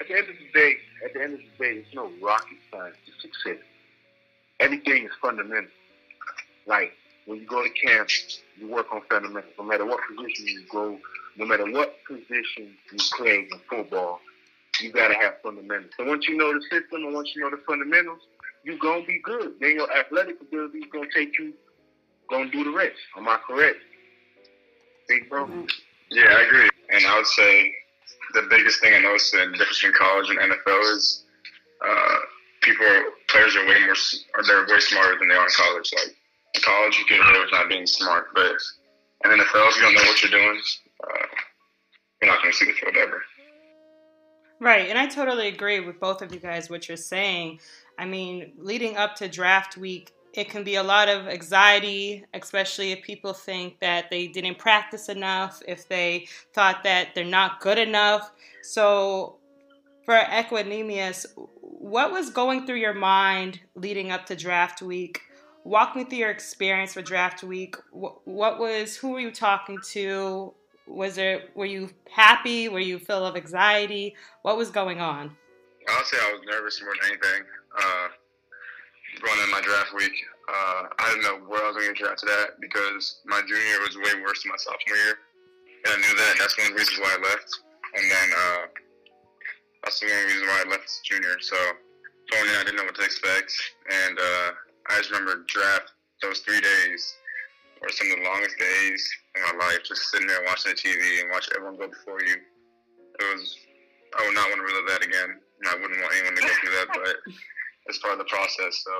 At 0.00 0.08
the 0.08 0.14
end 0.14 0.28
of 0.28 0.34
the 0.36 0.60
day, 0.60 0.74
at 1.04 1.14
the 1.14 1.22
end 1.22 1.34
of 1.34 1.38
the 1.40 1.64
day, 1.64 1.74
there's 1.74 1.94
no 1.94 2.10
rocket 2.22 2.58
science 2.70 2.96
to 3.06 3.12
success. 3.20 3.64
Everything 4.60 5.04
is 5.06 5.10
fundamental. 5.22 5.70
Like 6.66 6.92
when 7.26 7.38
you 7.38 7.46
go 7.46 7.62
to 7.62 7.70
camp, 7.70 8.08
you 8.58 8.68
work 8.68 8.86
on 8.92 9.00
fundamentals. 9.08 9.54
No 9.58 9.64
matter 9.64 9.86
what 9.86 10.00
position 10.08 10.46
you 10.46 10.64
go, 10.70 10.98
no 11.36 11.46
matter 11.46 11.70
what 11.70 11.96
position 12.06 12.76
you 12.92 12.98
play 13.16 13.48
in 13.50 13.58
football, 13.70 14.20
you 14.80 14.92
gotta 14.92 15.14
have 15.14 15.34
fundamentals. 15.42 15.92
So 15.96 16.04
once 16.04 16.28
you 16.28 16.36
know 16.36 16.52
the 16.52 16.60
system 16.62 17.04
and 17.04 17.14
once 17.14 17.30
you 17.34 17.42
know 17.42 17.50
the 17.50 17.62
fundamentals, 17.66 18.20
you're 18.64 18.78
gonna 18.78 19.04
be 19.04 19.20
good. 19.22 19.54
Then 19.60 19.76
your 19.76 19.90
athletic 19.92 20.40
ability 20.40 20.78
is 20.78 20.84
gonna 20.92 21.06
take 21.14 21.38
you, 21.38 21.52
gonna 22.30 22.50
do 22.50 22.64
the 22.64 22.70
rest. 22.70 22.96
Am 23.16 23.28
I 23.28 23.38
correct, 23.46 23.78
big 25.08 25.28
bro? 25.28 25.46
Yeah, 26.10 26.24
I 26.24 26.42
agree. 26.42 26.68
And 26.90 27.06
I 27.06 27.16
would 27.16 27.26
say 27.26 27.74
the 28.34 28.46
biggest 28.50 28.80
thing 28.80 28.94
I 28.94 29.00
noticed 29.00 29.32
the 29.32 29.38
difference 29.52 29.80
between 29.80 29.94
college 29.94 30.28
and 30.30 30.38
NFL 30.38 30.96
is 30.96 31.24
uh, 31.84 32.16
people 32.62 32.86
players 33.28 33.56
are 33.56 33.66
way 33.66 33.80
more 33.80 33.94
or 34.34 34.42
they're 34.44 34.66
way 34.66 34.80
smarter 34.80 35.18
than 35.18 35.28
they 35.28 35.34
are 35.34 35.44
in 35.44 35.52
college. 35.56 35.92
Like 35.94 36.16
in 36.54 36.60
college, 36.62 36.98
you 36.98 37.06
get 37.08 37.20
away 37.20 37.38
with 37.40 37.52
not 37.52 37.68
being 37.68 37.86
smart, 37.86 38.28
but 38.34 38.56
in 39.24 39.30
NFL, 39.30 39.68
if 39.68 39.76
you 39.76 39.82
don't 39.82 39.94
know 39.94 40.02
what 40.02 40.22
you're 40.22 40.30
doing, 40.30 40.60
uh, 41.02 41.26
you're 42.20 42.30
not 42.30 42.42
going 42.42 42.52
to 42.52 42.56
see 42.56 42.66
the 42.66 42.72
field 42.72 42.96
ever. 42.96 43.22
Right, 44.64 44.88
and 44.88 44.98
I 44.98 45.04
totally 45.04 45.48
agree 45.48 45.80
with 45.80 46.00
both 46.00 46.22
of 46.22 46.32
you 46.32 46.40
guys 46.40 46.70
what 46.70 46.88
you're 46.88 46.96
saying. 46.96 47.60
I 47.98 48.06
mean, 48.06 48.54
leading 48.56 48.96
up 48.96 49.14
to 49.16 49.28
draft 49.28 49.76
week, 49.76 50.14
it 50.32 50.48
can 50.48 50.64
be 50.64 50.76
a 50.76 50.82
lot 50.82 51.10
of 51.10 51.28
anxiety, 51.28 52.24
especially 52.32 52.90
if 52.90 53.02
people 53.02 53.34
think 53.34 53.78
that 53.80 54.08
they 54.08 54.26
didn't 54.26 54.56
practice 54.56 55.10
enough, 55.10 55.60
if 55.68 55.86
they 55.86 56.28
thought 56.54 56.82
that 56.82 57.14
they're 57.14 57.26
not 57.26 57.60
good 57.60 57.76
enough. 57.76 58.32
So, 58.62 59.36
for 60.06 60.14
Equanimeous, 60.14 61.26
what 61.60 62.10
was 62.10 62.30
going 62.30 62.64
through 62.64 62.76
your 62.76 62.94
mind 62.94 63.60
leading 63.74 64.12
up 64.12 64.24
to 64.28 64.34
draft 64.34 64.80
week? 64.80 65.20
Walk 65.64 65.94
me 65.94 66.04
through 66.04 66.20
your 66.20 66.30
experience 66.30 66.94
for 66.94 67.02
draft 67.02 67.42
week. 67.42 67.76
What 67.92 68.58
was, 68.58 68.96
who 68.96 69.10
were 69.10 69.20
you 69.20 69.30
talking 69.30 69.78
to? 69.90 70.54
Was 70.86 71.14
there, 71.14 71.44
were 71.54 71.66
you 71.66 71.90
happy? 72.10 72.68
Were 72.68 72.80
you 72.80 72.98
full 72.98 73.24
of 73.24 73.36
anxiety? 73.36 74.14
What 74.42 74.56
was 74.56 74.70
going 74.70 75.00
on? 75.00 75.36
i'll 75.88 76.04
say 76.04 76.16
I 76.16 76.32
was 76.32 76.40
nervous 76.48 76.80
more 76.82 76.94
than 77.00 77.10
anything. 77.12 77.44
Uh, 77.76 78.08
going 79.20 79.40
in 79.44 79.50
my 79.50 79.60
draft 79.60 79.92
week, 79.94 80.16
uh, 80.48 80.88
I 80.98 81.08
didn't 81.10 81.24
know 81.24 81.46
where 81.48 81.62
I 81.62 81.68
was 81.68 81.76
going 81.76 81.88
to 81.88 81.92
get 81.92 82.04
drafted 82.04 82.28
at 82.30 82.60
because 82.60 83.20
my 83.26 83.40
junior 83.40 83.64
year 83.64 83.80
was 83.80 83.96
way 83.96 84.20
worse 84.22 84.42
than 84.42 84.50
my 84.50 84.56
sophomore 84.56 84.96
year. 84.96 85.18
And 85.84 85.92
I 85.92 85.96
knew 86.00 86.16
that. 86.16 86.36
That's 86.38 86.56
one 86.56 86.68
of 86.68 86.72
the 86.72 86.78
reasons 86.78 87.00
why 87.00 87.16
I 87.16 87.20
left. 87.20 87.50
And 87.96 88.10
then 88.10 88.28
uh, 88.32 88.64
that's 89.84 90.00
the 90.00 90.08
only 90.08 90.24
reason 90.32 90.48
why 90.48 90.64
I 90.66 90.70
left 90.70 90.88
junior. 91.04 91.36
So 91.40 91.56
going 92.32 92.48
in, 92.48 92.56
I 92.56 92.64
didn't 92.64 92.76
know 92.76 92.84
what 92.84 92.96
to 92.96 93.04
expect. 93.04 93.52
And 93.90 94.18
uh, 94.18 94.48
I 94.88 94.98
just 94.98 95.10
remember 95.10 95.44
draft 95.46 95.92
those 96.22 96.40
three 96.40 96.60
days 96.60 97.14
were 97.84 97.92
some 97.92 98.10
of 98.10 98.18
the 98.18 98.24
longest 98.24 98.56
days 98.58 99.02
in 99.36 99.42
my 99.42 99.66
life, 99.66 99.84
just 99.84 100.10
sitting 100.10 100.26
there 100.26 100.42
watching 100.46 100.72
the 100.72 100.78
TV 100.80 101.20
and 101.20 101.30
watch 101.30 101.48
everyone 101.54 101.76
go 101.76 101.88
before 101.88 102.20
you. 102.20 102.36
It 103.20 103.24
was, 103.34 103.56
I 104.18 104.26
would 104.26 104.34
not 104.34 104.48
want 104.48 104.58
to 104.58 104.66
relive 104.66 104.88
that 104.88 105.04
again. 105.04 105.36
And 105.60 105.68
I 105.68 105.74
wouldn't 105.74 106.00
want 106.00 106.14
anyone 106.16 106.34
to 106.34 106.42
go 106.42 106.54
through 106.60 106.74
that, 106.80 106.88
but 106.92 107.16
it's 107.86 107.98
part 107.98 108.14
of 108.14 108.18
the 108.18 108.30
process. 108.32 108.82
So 108.82 108.92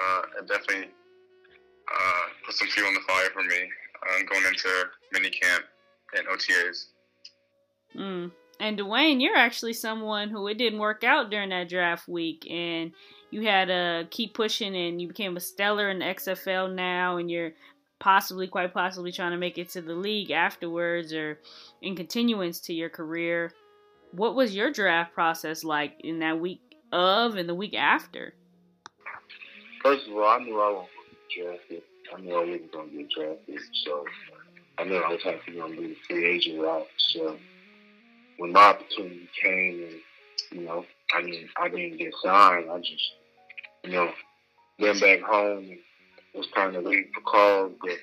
uh, 0.00 0.22
it 0.38 0.48
definitely 0.48 0.90
uh, 1.90 2.24
put 2.46 2.54
some 2.54 2.68
fuel 2.68 2.88
on 2.88 2.94
the 2.94 3.00
fire 3.06 3.30
for 3.34 3.42
me 3.42 3.68
um, 4.08 4.26
going 4.26 4.46
into 4.46 4.68
mini 5.12 5.30
camp 5.30 5.64
and 6.16 6.26
OTAs. 6.28 6.86
Mm. 7.96 8.30
And 8.60 8.78
Dwayne, 8.78 9.22
you're 9.22 9.36
actually 9.36 9.72
someone 9.72 10.28
who 10.28 10.46
it 10.46 10.58
didn't 10.58 10.78
work 10.78 11.02
out 11.02 11.30
during 11.30 11.48
that 11.48 11.70
draft 11.70 12.06
week, 12.06 12.46
and 12.50 12.92
you 13.30 13.42
had 13.46 13.68
to 13.68 14.06
keep 14.10 14.34
pushing, 14.34 14.76
and 14.76 15.00
you 15.00 15.08
became 15.08 15.36
a 15.36 15.40
stellar 15.40 15.88
in 15.88 16.00
the 16.00 16.04
XFL 16.04 16.74
now, 16.74 17.16
and 17.16 17.30
you're 17.30 17.52
possibly, 18.00 18.48
quite 18.48 18.74
possibly, 18.74 19.12
trying 19.12 19.30
to 19.30 19.36
make 19.36 19.58
it 19.58 19.68
to 19.70 19.82
the 19.82 19.94
league 19.94 20.32
afterwards 20.32 21.12
or 21.12 21.38
in 21.82 21.94
continuance 21.94 22.58
to 22.60 22.74
your 22.74 22.88
career. 22.88 23.52
What 24.12 24.34
was 24.34 24.56
your 24.56 24.72
draft 24.72 25.14
process 25.14 25.62
like 25.62 26.00
in 26.00 26.18
that 26.18 26.40
week 26.40 26.60
of 26.90 27.36
and 27.36 27.48
the 27.48 27.54
week 27.54 27.74
after? 27.74 28.34
First 29.84 30.08
of 30.08 30.14
all, 30.14 30.24
I 30.24 30.38
knew 30.38 30.60
I 30.60 30.72
wasn't 30.72 30.90
going 31.36 31.56
drafted. 31.58 31.82
I 32.12 32.20
knew 32.20 32.34
I 32.34 32.40
wasn't 32.40 32.72
going 32.72 32.90
to 32.90 32.96
get 32.96 33.10
drafted, 33.10 33.60
so 33.84 34.04
I 34.78 34.84
knew 34.84 34.96
I 34.96 35.12
was 35.12 35.22
having 35.22 35.40
to 35.46 35.76
do 35.76 35.88
the 35.88 35.96
free 36.08 36.26
agent 36.26 36.60
route. 36.60 36.86
So 36.96 37.36
when 38.38 38.52
my 38.52 38.60
opportunity 38.60 39.28
came 39.42 39.84
and, 39.84 40.58
you 40.58 40.66
know, 40.66 40.84
I 41.14 41.22
didn't, 41.22 41.50
I 41.60 41.68
didn't 41.68 41.98
get 41.98 42.12
signed, 42.22 42.70
I 42.70 42.78
just, 42.78 43.12
you 43.84 43.92
know, 43.92 44.10
went 44.78 45.00
back 45.00 45.20
home 45.20 45.58
and 45.58 45.78
was 46.34 46.46
kind 46.54 46.76
of 46.76 46.84
waiting 46.84 47.10
for 47.14 47.20
calls, 47.22 47.72
but 47.80 47.98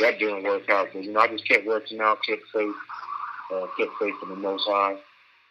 that 0.00 0.18
didn't 0.18 0.44
work 0.44 0.68
out. 0.70 0.88
But, 0.92 1.04
you 1.04 1.12
know, 1.12 1.20
I 1.20 1.28
just 1.28 1.46
kept 1.48 1.66
working 1.66 2.00
out, 2.00 2.18
kept 2.26 2.42
faith, 2.52 2.74
uh, 3.52 3.66
kept 3.78 3.92
faith 4.00 4.14
in 4.22 4.28
the 4.28 4.36
Most 4.36 4.66
High. 4.66 4.96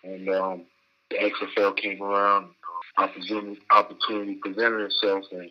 And 0.03 0.29
um, 0.29 0.63
the 1.09 1.17
XFL 1.17 1.77
came 1.77 2.01
around, 2.01 2.49
opportunity, 2.97 3.59
opportunity 3.71 4.35
presented 4.35 4.85
itself, 4.85 5.25
and 5.31 5.49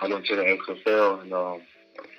I 0.00 0.08
went 0.08 0.26
to 0.26 0.36
the 0.36 0.42
XFL 0.42 1.22
and, 1.22 1.32
um, 1.32 1.60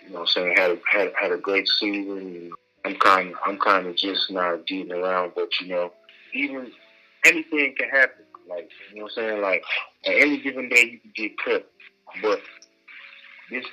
you 0.07 0.13
know, 0.13 0.25
saying 0.25 0.55
had 0.55 0.71
a, 0.71 0.77
had 0.89 1.11
had 1.19 1.31
a 1.31 1.37
great 1.37 1.67
season. 1.67 2.17
And, 2.17 2.51
I'm 2.83 2.95
kind 2.95 3.33
I'm 3.45 3.57
kind 3.59 3.87
of 3.87 3.95
just 3.95 4.31
not 4.31 4.65
getting 4.65 4.91
around, 4.91 5.33
but 5.35 5.49
you 5.59 5.67
know, 5.67 5.91
even 6.33 6.71
anything 7.25 7.75
can 7.77 7.89
happen. 7.89 8.25
Like, 8.49 8.69
you 8.89 8.97
know 8.97 9.03
what 9.03 9.11
I'm 9.17 9.29
saying? 9.29 9.41
Like, 9.41 9.63
at 10.05 10.15
any 10.15 10.41
given 10.41 10.69
day 10.69 10.83
you 10.83 10.99
can 10.99 11.11
get 11.15 11.37
cut, 11.37 11.71
but 12.21 12.41
this, 13.51 13.65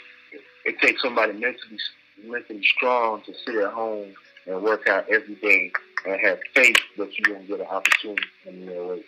it 0.65 0.79
takes 0.81 1.03
somebody 1.03 1.33
mentally, 1.33 1.79
mentally 2.25 2.63
strong 2.63 3.23
to 3.23 3.33
sit 3.45 3.57
at 3.57 3.73
home 3.73 4.13
and 4.47 4.63
work 4.63 4.89
out 4.89 5.09
every 5.09 5.37
day 5.37 5.73
and 6.07 6.21
have 6.21 6.39
faith 6.55 6.77
that 6.97 7.11
you're 7.19 7.35
gonna 7.35 7.47
get 7.47 7.61
an 7.61 7.67
opportunity 7.67 8.23
in 8.47 8.65
your 8.65 8.89
way. 8.89 9.05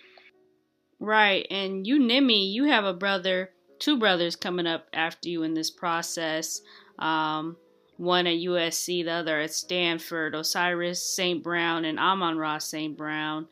Right, 0.98 1.46
and 1.50 1.86
you, 1.86 1.98
Nimi, 1.98 2.52
you 2.52 2.64
have 2.64 2.84
a 2.84 2.92
brother, 2.92 3.50
two 3.78 3.98
brothers 3.98 4.36
coming 4.36 4.66
up 4.66 4.86
after 4.92 5.28
you 5.28 5.42
in 5.42 5.54
this 5.54 5.70
process. 5.70 6.60
Um, 6.98 7.56
one 7.96 8.26
at 8.26 8.36
USC, 8.38 9.04
the 9.04 9.12
other 9.12 9.40
at 9.40 9.52
Stanford, 9.52 10.34
Osiris 10.34 11.02
St. 11.02 11.42
Brown 11.42 11.84
and 11.84 11.98
Amon-Ra 11.98 12.58
St. 12.58 12.96
Brown. 12.96 13.46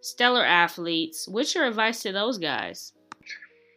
Stellar 0.00 0.44
athletes. 0.44 1.28
What's 1.28 1.54
your 1.54 1.66
advice 1.66 2.02
to 2.02 2.12
those 2.12 2.38
guys? 2.38 2.92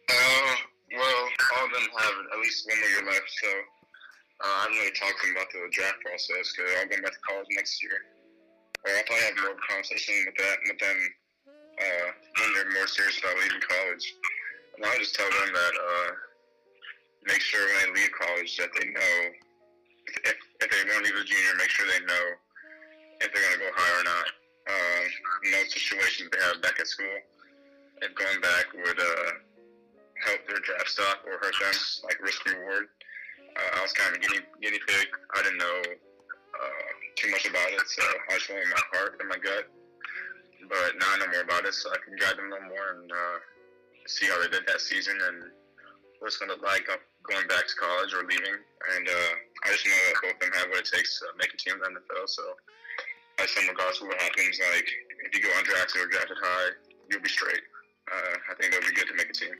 Uh, 0.08 0.56
well, 0.96 1.20
all 1.58 1.66
of 1.66 1.72
them 1.72 1.86
have 1.98 2.16
at 2.32 2.38
least 2.40 2.66
one 2.68 2.78
more 2.80 2.90
year 2.90 3.06
left, 3.06 3.30
so 3.42 3.50
uh, 4.42 4.46
I 4.46 4.60
haven't 4.66 4.78
really 4.78 4.96
talked 4.98 5.22
about 5.30 5.48
the 5.50 5.66
draft 5.70 5.98
process 6.02 6.52
because 6.52 6.70
I'll 6.78 6.90
go 6.90 6.98
back 7.02 7.14
to 7.14 7.22
college 7.26 7.50
next 7.54 7.82
year. 7.82 7.98
Or 8.84 8.92
I'll 8.92 9.06
probably 9.06 9.24
have 9.24 9.38
more 9.40 9.54
of 9.54 9.58
a 9.58 9.66
conversation 9.66 10.14
with 10.28 10.36
that 10.38 10.58
with 10.68 10.78
them 10.78 10.98
uh, 11.80 12.08
when 12.38 12.48
they're 12.54 12.74
more 12.76 12.86
serious 12.90 13.18
about 13.18 13.38
leaving 13.40 13.62
college. 13.64 14.04
And 14.76 14.84
I'll 14.84 14.98
just 14.98 15.14
tell 15.14 15.30
them 15.30 15.50
that 15.54 15.74
uh, 15.78 16.10
make 17.26 17.40
sure 17.40 17.62
when 17.62 17.94
they 17.94 18.04
leave 18.04 18.12
college 18.12 18.50
that 18.58 18.70
they 18.76 18.90
know 18.92 19.16
if, 20.28 20.36
if 20.60 20.68
they 20.68 20.82
want 20.90 21.06
to 21.06 21.12
leave 21.12 21.20
a 21.20 21.24
junior, 21.24 21.54
make 21.56 21.70
sure 21.72 21.86
they 21.88 22.04
know 22.04 22.24
if 23.22 23.32
they're 23.32 23.44
going 23.48 23.58
to 23.58 23.64
go 23.64 23.72
high 23.72 23.94
or 24.00 24.04
not. 24.04 24.26
Um, 24.64 25.04
no 25.52 25.60
situations 25.68 26.28
they 26.32 26.40
have 26.44 26.60
back 26.60 26.80
at 26.80 26.88
school. 26.88 27.16
If 28.02 28.14
going 28.14 28.40
back 28.40 28.66
would 28.74 29.00
uh, 29.00 29.30
help 30.24 30.40
their 30.48 30.60
draft 30.60 30.88
stock 30.88 31.24
or 31.26 31.38
hurt 31.38 31.54
them, 31.60 31.76
like 32.04 32.18
risk 32.20 32.44
reward. 32.46 32.88
Uh, 33.54 33.78
I 33.78 33.82
was 33.82 33.92
kind 33.92 34.10
of 34.10 34.18
a 34.18 34.22
guinea, 34.22 34.42
guinea 34.60 34.82
pig. 34.86 35.08
I 35.36 35.42
didn't 35.42 35.58
know 35.58 35.78
uh, 35.88 36.88
too 37.16 37.30
much 37.30 37.46
about 37.46 37.70
it, 37.70 37.86
so 37.86 38.02
I 38.30 38.34
just 38.34 38.48
went 38.50 38.66
with 38.66 38.74
my 38.74 38.84
heart 38.98 39.16
and 39.20 39.28
my 39.28 39.38
gut. 39.38 39.70
But 40.68 40.96
now 40.98 41.06
I 41.12 41.18
know 41.20 41.30
more 41.30 41.44
about 41.44 41.66
it, 41.68 41.74
so 41.74 41.92
I 41.92 42.00
can 42.02 42.16
guide 42.16 42.40
them 42.40 42.50
a 42.50 42.56
little 42.56 42.72
more 42.72 42.88
and 42.98 43.10
uh, 43.12 43.36
see 44.06 44.26
how 44.26 44.40
they 44.40 44.48
did 44.48 44.66
that 44.66 44.80
season 44.80 45.14
and 45.14 45.52
what 46.18 46.32
it's 46.32 46.40
going 46.40 46.48
to 46.48 46.56
look 46.56 46.64
like 46.64 46.88
going 47.24 47.46
back 47.48 47.68
to 47.68 47.74
college 47.76 48.12
or 48.12 48.24
leaving. 48.24 48.58
And 48.96 49.04
uh, 49.08 49.32
I 49.64 49.72
just 49.72 49.84
know 49.86 50.00
that 50.08 50.16
both 50.24 50.36
of 50.36 50.40
them 50.40 50.52
have 50.60 50.68
what 50.72 50.84
it 50.84 50.88
takes 50.88 51.20
to 51.20 51.32
make 51.36 51.52
a 51.52 51.58
team 51.60 51.76
in 51.76 51.94
the 51.94 52.00
NFL. 52.00 52.28
So 52.28 52.42
I 53.38 53.44
just 53.44 53.56
regardless 53.60 54.00
of 54.00 54.08
what 54.08 54.20
happens, 54.20 54.60
like 54.72 54.88
if 55.24 55.30
you 55.36 55.40
go 55.44 55.50
undrafted 55.60 56.04
or 56.04 56.08
drafted 56.08 56.38
high, 56.40 56.70
you'll 57.10 57.24
be 57.24 57.28
straight. 57.28 57.64
Uh, 58.08 58.36
I 58.50 58.54
think 58.60 58.74
it'll 58.74 58.88
be 58.88 58.94
good 58.94 59.08
to 59.08 59.16
make 59.16 59.30
a 59.30 59.36
team. 59.36 59.56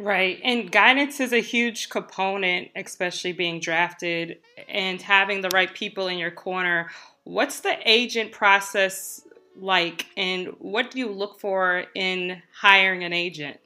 Right. 0.00 0.40
And 0.42 0.72
guidance 0.72 1.20
is 1.20 1.34
a 1.34 1.42
huge 1.42 1.90
component, 1.90 2.70
especially 2.74 3.34
being 3.34 3.60
drafted 3.60 4.38
and 4.66 5.02
having 5.02 5.42
the 5.42 5.50
right 5.50 5.72
people 5.74 6.08
in 6.08 6.16
your 6.16 6.30
corner. 6.30 6.88
What's 7.24 7.60
the 7.60 7.76
agent 7.84 8.32
process 8.32 9.20
like, 9.60 10.06
and 10.16 10.54
what 10.58 10.90
do 10.90 11.00
you 11.00 11.10
look 11.10 11.38
for 11.38 11.84
in 11.94 12.40
hiring 12.58 13.04
an 13.04 13.12
agent? 13.12 13.60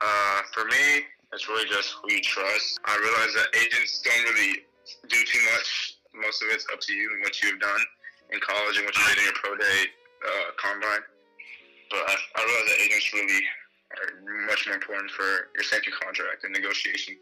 Uh, 0.00 0.40
for 0.54 0.64
me, 0.64 1.04
it's 1.34 1.46
really 1.46 1.68
just 1.68 1.96
who 2.00 2.10
you 2.10 2.22
trust. 2.22 2.80
I 2.86 2.96
realize 2.96 3.34
that 3.34 3.54
agents 3.60 4.00
don't 4.00 4.34
really 4.34 4.62
do 5.08 5.24
too 5.26 5.40
much. 5.52 5.98
Most 6.14 6.42
of 6.42 6.48
it's 6.52 6.64
up 6.72 6.80
to 6.80 6.92
you 6.94 7.10
and 7.12 7.20
what 7.20 7.42
you've 7.42 7.60
done 7.60 7.80
in 8.30 8.40
college 8.40 8.78
and 8.78 8.86
what 8.86 8.96
you 8.96 9.04
did 9.08 9.18
in 9.18 9.24
your 9.24 9.34
pro 9.34 9.56
day 9.58 9.84
uh, 10.24 10.52
combine. 10.56 11.04
But 11.90 11.98
I, 11.98 12.16
I 12.36 12.44
realize 12.44 12.64
that 12.70 12.80
agents 12.80 13.12
really 13.12 13.42
are 13.98 14.46
much 14.46 14.66
more 14.66 14.74
important 14.74 15.10
for 15.10 15.24
your 15.54 15.62
safety 15.62 15.90
contract 15.90 16.44
and 16.44 16.52
negotiation. 16.52 17.16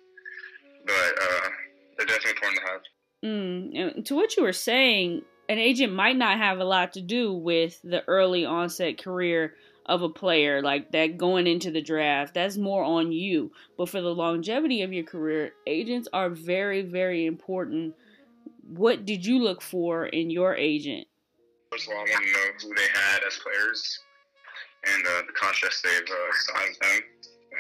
But 0.86 0.94
uh, 0.94 1.48
they're 1.96 2.06
definitely 2.06 2.30
important 2.32 2.60
to 2.60 2.72
have. 2.72 2.80
Mm, 3.24 4.04
to 4.04 4.14
what 4.16 4.36
you 4.36 4.42
were 4.42 4.52
saying, 4.52 5.22
an 5.48 5.58
agent 5.58 5.92
might 5.92 6.16
not 6.16 6.38
have 6.38 6.58
a 6.58 6.64
lot 6.64 6.92
to 6.94 7.00
do 7.00 7.32
with 7.32 7.80
the 7.82 8.02
early 8.08 8.44
onset 8.44 9.02
career 9.02 9.54
of 9.86 10.02
a 10.02 10.08
player 10.08 10.62
like 10.62 10.92
that 10.92 11.18
going 11.18 11.46
into 11.46 11.70
the 11.70 11.82
draft. 11.82 12.34
That's 12.34 12.56
more 12.56 12.84
on 12.84 13.12
you. 13.12 13.52
But 13.76 13.88
for 13.88 14.00
the 14.00 14.14
longevity 14.14 14.82
of 14.82 14.92
your 14.92 15.04
career, 15.04 15.52
agents 15.66 16.08
are 16.12 16.30
very, 16.30 16.82
very 16.82 17.26
important. 17.26 17.94
What 18.62 19.04
did 19.04 19.26
you 19.26 19.38
look 19.40 19.60
for 19.60 20.06
in 20.06 20.30
your 20.30 20.54
agent? 20.54 21.06
First 21.70 21.88
of 21.88 21.94
all, 21.94 22.00
I 22.00 22.10
want 22.10 22.24
to 22.24 22.32
know 22.32 22.68
who 22.68 22.74
they 22.74 22.88
had 22.92 23.22
as 23.26 23.38
players 23.38 23.98
and 24.86 25.00
uh, 25.06 25.22
the 25.26 25.34
contracts 25.34 25.82
they've 25.82 26.10
uh, 26.10 26.32
signed 26.52 26.76
them. 26.80 27.00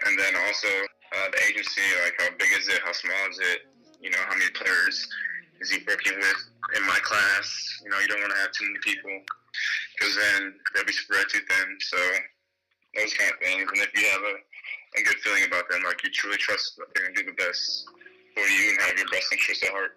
And 0.06 0.18
then 0.18 0.34
also 0.46 0.68
uh, 1.14 1.28
the 1.30 1.40
agency, 1.46 1.82
like 2.02 2.14
how 2.18 2.30
big 2.38 2.50
is 2.58 2.68
it, 2.68 2.80
how 2.84 2.92
small 2.92 3.24
is 3.30 3.38
it, 3.38 3.60
you 4.00 4.10
know, 4.10 4.22
how 4.26 4.34
many 4.34 4.50
players 4.50 5.06
is 5.60 5.70
he 5.70 5.78
working 5.86 6.18
with 6.18 6.40
in 6.76 6.82
my 6.86 6.98
class? 7.02 7.46
You 7.84 7.90
know, 7.90 7.98
you 8.00 8.08
don't 8.08 8.20
want 8.20 8.32
to 8.32 8.40
have 8.40 8.52
too 8.52 8.66
many 8.66 8.80
people 8.82 9.14
because 9.94 10.16
then 10.16 10.54
they'll 10.74 10.84
be 10.84 10.92
spread 10.92 11.26
too 11.28 11.40
thin. 11.48 11.68
So 11.80 11.98
those 12.96 13.14
kind 13.14 13.30
of 13.30 13.38
things. 13.38 13.68
And 13.70 13.80
if 13.80 13.92
you 13.94 14.08
have 14.10 14.22
a, 14.22 15.00
a 15.00 15.04
good 15.04 15.18
feeling 15.22 15.44
about 15.46 15.68
them, 15.70 15.82
like 15.86 16.02
you 16.02 16.10
truly 16.10 16.36
trust 16.36 16.76
that 16.76 16.86
they're 16.94 17.06
going 17.06 17.16
to 17.16 17.22
do 17.22 17.30
the 17.30 17.36
best 17.36 17.86
for 18.34 18.44
you 18.44 18.70
and 18.70 18.80
have 18.80 18.98
your 18.98 19.08
best 19.12 19.32
interest 19.32 19.64
at 19.64 19.70
heart. 19.70 19.96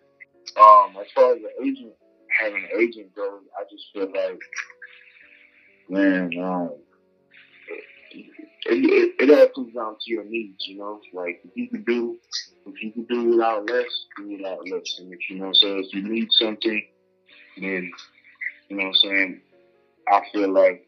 Um, 0.58 0.96
as 1.02 1.10
far 1.14 1.34
as 1.34 1.42
the 1.42 1.52
agent, 1.66 1.94
having 2.30 2.64
an 2.64 2.70
agent 2.80 3.16
goes, 3.16 3.42
I 3.58 3.64
just 3.70 3.86
feel 3.92 4.12
like, 4.12 4.42
man, 5.90 6.32
um, 6.40 6.76
it, 8.66 9.14
it, 9.20 9.30
it 9.30 9.38
all 9.38 9.48
comes 9.64 9.74
down 9.76 9.96
to 10.02 10.12
your 10.12 10.26
needs, 10.26 10.68
you 10.68 10.78
know. 10.78 11.00
Like 11.14 11.42
if 11.44 11.52
you 11.56 11.70
can 11.70 11.84
do, 11.84 12.18
if 12.66 12.82
you 12.82 12.92
can 12.92 13.06
do 13.06 13.32
without 13.32 13.70
less, 13.70 13.86
do 14.18 14.32
without 14.32 14.68
less. 14.70 14.96
And 15.00 15.14
if 15.14 15.20
you 15.30 15.40
know, 15.40 15.52
so 15.54 15.78
if 15.78 15.94
you 15.94 16.02
need 16.02 16.28
something, 16.32 16.84
then 17.58 17.92
you 18.70 18.78
know, 18.78 18.86
what 18.86 18.90
I'm 18.90 18.94
saying, 18.96 19.42
I 20.08 20.22
feel 20.34 20.52
like 20.52 20.86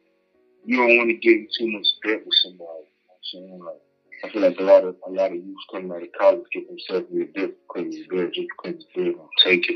you 0.65 0.77
don't 0.77 0.98
want 0.98 1.10
to 1.10 1.15
get 1.15 1.34
in 1.34 1.48
too 1.57 1.72
much 1.72 1.88
debt 2.03 2.25
with 2.25 2.36
somebody. 2.41 2.63
You 3.34 3.41
know 3.41 3.48
what 3.48 3.50
I'm 3.50 3.50
saying, 3.50 3.63
like. 3.65 3.81
I 4.24 4.29
feel 4.29 4.41
like 4.41 4.60
a 4.60 4.63
lot 4.63 4.84
of 4.84 4.96
a 5.05 5.12
lot 5.12 5.31
of 5.31 5.36
youth 5.36 5.57
coming 5.72 5.91
out 5.91 6.01
of 6.01 6.10
college 6.19 6.41
get 6.51 6.67
themselves 6.67 7.05
in 7.12 7.22
a 7.22 7.25
debt 7.25 7.51
because 7.67 7.96
it's 7.96 8.07
there 8.10 8.27
just 8.31 8.48
because 8.57 8.84
they're 8.96 9.13
gonna 9.13 9.27
take 9.43 9.69
it. 9.69 9.75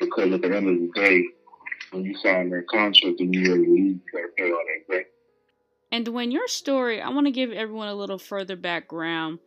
Because 0.00 0.32
at 0.32 0.42
the 0.42 0.54
end 0.54 0.68
of 0.68 0.76
the 0.78 0.90
day, 0.94 1.24
when 1.90 2.04
you 2.04 2.14
sign 2.18 2.50
that 2.50 2.68
contract 2.68 3.20
and 3.20 3.34
you 3.34 3.50
ready 3.50 3.64
to 3.64 3.70
leave, 3.70 3.84
you 3.96 4.00
gotta 4.12 4.28
pay 4.36 4.52
all 4.52 4.62
that 4.66 4.94
debt. 4.94 5.06
And 5.90 6.06
when 6.08 6.30
your 6.30 6.48
story, 6.48 7.00
I 7.00 7.08
want 7.08 7.26
to 7.26 7.30
give 7.30 7.50
everyone 7.50 7.88
a 7.88 7.94
little 7.94 8.18
further 8.18 8.56
background. 8.56 9.38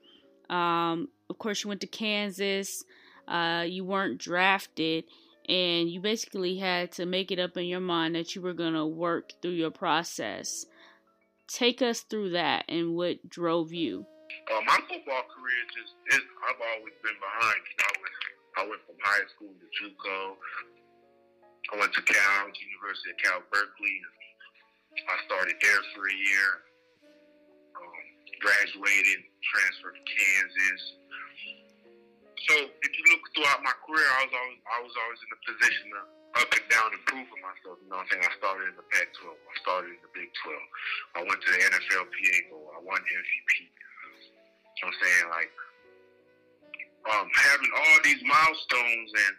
Um, 0.50 1.10
of 1.29 1.38
course, 1.38 1.63
you 1.63 1.67
went 1.69 1.81
to 1.81 1.88
Kansas. 1.88 2.83
Uh, 3.27 3.63
you 3.67 3.86
weren't 3.86 4.17
drafted, 4.17 5.05
and 5.48 5.89
you 5.89 6.01
basically 6.01 6.57
had 6.57 6.91
to 6.93 7.05
make 7.05 7.31
it 7.31 7.39
up 7.39 7.55
in 7.55 7.65
your 7.65 7.79
mind 7.79 8.15
that 8.15 8.36
you 8.36 8.41
were 8.41 8.53
gonna 8.53 8.86
work 8.86 9.31
through 9.41 9.51
your 9.51 9.71
process. 9.71 10.65
Take 11.48 11.81
us 11.81 12.01
through 12.01 12.31
that 12.31 12.65
and 12.67 12.95
what 12.95 13.29
drove 13.29 13.71
you. 13.71 14.05
Uh, 14.51 14.62
my 14.65 14.79
football 14.88 15.24
career 15.31 15.62
just 15.71 15.93
is 16.12 16.24
I've 16.48 16.60
always 16.60 16.95
been 17.03 17.15
behind. 17.19 17.60
You 17.67 17.75
know, 17.77 17.88
I 17.88 17.95
went, 18.01 18.15
I 18.57 18.62
went 18.67 18.81
from 18.88 18.95
high 19.03 19.27
school 19.36 19.53
to 19.53 19.67
JUCO. 19.71 20.36
I 21.71 21.79
went 21.79 21.93
to 21.93 22.01
Cal, 22.01 22.48
University 22.51 23.12
of 23.12 23.17
Cal 23.24 23.39
Berkeley. 23.51 24.01
I 24.91 25.15
started 25.25 25.55
there 25.63 25.81
for 25.95 26.03
a 26.03 26.17
year. 26.17 26.50
Um, 27.79 28.03
graduated, 28.43 29.19
transferred 29.39 29.95
to 29.95 30.03
Kansas. 30.03 30.81
So 32.50 32.53
if 32.67 32.91
you 32.91 33.03
look 33.13 33.24
throughout 33.31 33.62
my 33.63 33.75
career, 33.86 34.07
I 34.19 34.27
was 34.27 34.33
always 34.33 34.60
I 34.65 34.79
was 34.83 34.95
always 34.98 35.19
in 35.21 35.29
a 35.31 35.39
position 35.45 35.86
to 35.95 36.01
up 36.41 36.51
and 36.51 36.67
down 36.71 36.89
improving 36.95 37.41
myself. 37.43 37.79
You 37.83 37.91
know 37.91 38.00
what 38.00 38.07
I'm 38.07 38.19
saying? 38.19 38.24
I 38.24 38.33
started 38.39 38.71
in 38.71 38.75
the 38.79 38.88
Pac-12. 38.88 39.36
I 39.36 39.55
started 39.60 39.89
in 39.91 40.01
the 40.01 40.12
Big 40.15 40.31
12. 40.48 41.19
I 41.19 41.27
went 41.27 41.39
to 41.43 41.50
the 41.51 41.60
NFLPA 41.60 42.36
Bowl. 42.48 42.71
I 42.71 42.79
won 42.79 43.03
MVP. 43.03 43.51
You 43.51 43.67
know 43.67 44.88
what 44.88 44.88
I'm 44.88 44.98
saying? 45.03 45.25
Like, 45.27 45.51
um, 47.12 47.27
having 47.36 47.71
all 47.75 47.98
these 48.07 48.24
milestones 48.24 49.10
and 49.12 49.36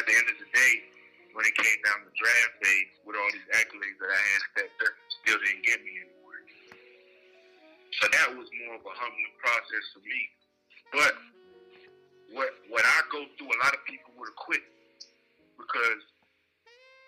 at 0.00 0.04
the 0.08 0.14
end 0.16 0.26
of 0.32 0.36
the 0.40 0.48
day, 0.48 0.72
when 1.32 1.44
it 1.48 1.56
came 1.56 1.80
down 1.84 2.04
to 2.04 2.10
draft 2.12 2.54
day, 2.60 2.80
with 3.04 3.16
all 3.16 3.30
these 3.32 3.48
accolades 3.56 3.98
that 4.00 4.10
I 4.12 4.20
had, 4.20 4.40
that, 4.80 4.92
still 5.22 5.38
didn't 5.38 5.62
get 5.62 5.78
me 5.86 5.92
anywhere. 6.02 6.42
So 8.00 8.10
that 8.10 8.28
was 8.34 8.48
more 8.66 8.74
of 8.74 8.84
a 8.84 8.94
humbling 8.96 9.36
process 9.38 9.84
for 9.94 10.02
me. 10.02 10.20
But 10.90 11.12
what 12.34 12.50
what 12.72 12.84
I 12.84 12.98
go 13.12 13.22
through, 13.36 13.52
a 13.52 13.58
lot 13.62 13.72
of 13.76 13.82
people 13.86 14.10
would 14.18 14.28
have 14.32 14.40
quit 14.40 14.64
because 15.54 16.02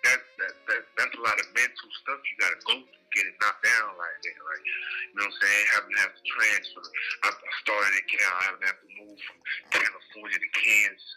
that, 0.07 0.21
that 0.39 0.53
that 0.69 0.83
that's 0.95 1.15
a 1.17 1.23
lot 1.25 1.37
of 1.41 1.47
mental 1.57 1.91
stuff 2.05 2.21
you 2.29 2.37
gotta 2.39 2.61
go 2.69 2.77
through, 2.81 3.09
get 3.17 3.25
it 3.27 3.35
knocked 3.41 3.65
down 3.65 3.97
like 3.97 4.19
that. 4.23 4.37
Like 4.37 4.63
you 4.63 5.15
know 5.19 5.27
what 5.27 5.33
I'm 5.33 5.43
saying? 5.43 5.65
Having 5.75 5.93
to 5.97 6.01
have 6.05 6.15
to 6.15 6.25
transfer. 6.29 6.85
I, 7.25 7.29
I 7.35 7.53
started 7.65 7.93
in 7.99 8.07
Cal, 8.15 8.37
having 8.47 8.63
to 8.63 8.69
have 8.69 8.81
to 8.85 8.91
move 9.01 9.19
from 9.25 9.39
California 9.75 10.39
to 10.39 10.51
Kansas 10.55 11.13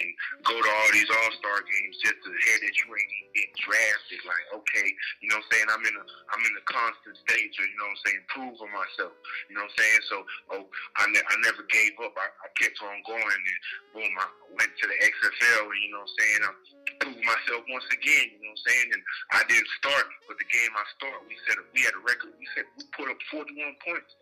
and 0.00 0.10
go 0.48 0.56
to 0.56 0.70
all 0.70 0.90
these 0.96 1.08
all 1.08 1.30
star 1.36 1.60
games 1.62 1.94
just 2.00 2.18
to 2.24 2.30
hear 2.32 2.56
that 2.64 2.74
you 2.74 2.86
ain't 2.88 3.12
getting 3.36 3.56
drafted. 3.60 4.20
Like, 4.24 4.46
okay, 4.56 4.88
you 5.20 5.28
know 5.28 5.38
what 5.38 5.46
I'm 5.46 5.52
saying? 5.52 5.68
I'm 5.68 5.84
in 5.84 5.94
a 5.96 6.04
I'm 6.32 6.42
in 6.44 6.54
a 6.56 6.64
constant 6.64 7.16
stage 7.28 7.54
of, 7.60 7.66
you 7.68 7.76
know 7.76 7.88
what 7.88 8.00
I'm 8.00 8.04
saying, 8.08 8.22
proving 8.32 8.72
myself. 8.72 9.12
You 9.48 9.60
know 9.60 9.68
what 9.68 9.72
I'm 9.76 9.80
saying? 9.80 10.02
So 10.08 10.16
oh 10.56 10.64
I, 10.96 11.04
ne- 11.12 11.28
I 11.28 11.34
never 11.44 11.62
gave 11.68 11.94
up. 12.00 12.16
I, 12.16 12.28
I 12.44 12.48
kept 12.56 12.80
on 12.80 13.04
going 13.04 13.20
and 13.22 13.44
boom, 13.92 14.12
I 14.16 14.26
went 14.56 14.72
to 14.72 14.84
the 14.88 14.98
XFL 14.98 15.68
and 15.68 15.80
you 15.84 15.90
know 15.92 16.02
what 16.02 16.10
I'm 16.10 16.18
saying, 16.18 16.40
I 16.42 16.52
proved 17.00 17.24
myself 17.24 17.62
once 17.68 17.88
again, 17.92 18.26
you 18.34 18.40
know 18.42 18.52
what 18.52 18.60
I'm 18.60 18.66
saying? 18.66 18.88
And 18.94 19.02
I 19.36 19.40
didn't 19.48 19.70
start, 19.80 20.06
but 20.28 20.36
the 20.40 20.48
game 20.48 20.72
I 20.72 20.84
started, 20.96 21.24
we 21.28 21.36
said 21.46 21.60
we 21.74 21.84
had 21.84 21.94
a 21.96 22.02
record. 22.02 22.32
We 22.38 22.46
said 22.56 22.66
we 22.76 22.84
put 22.96 23.10
up 23.10 23.18
41 23.30 23.52
points. 23.84 24.12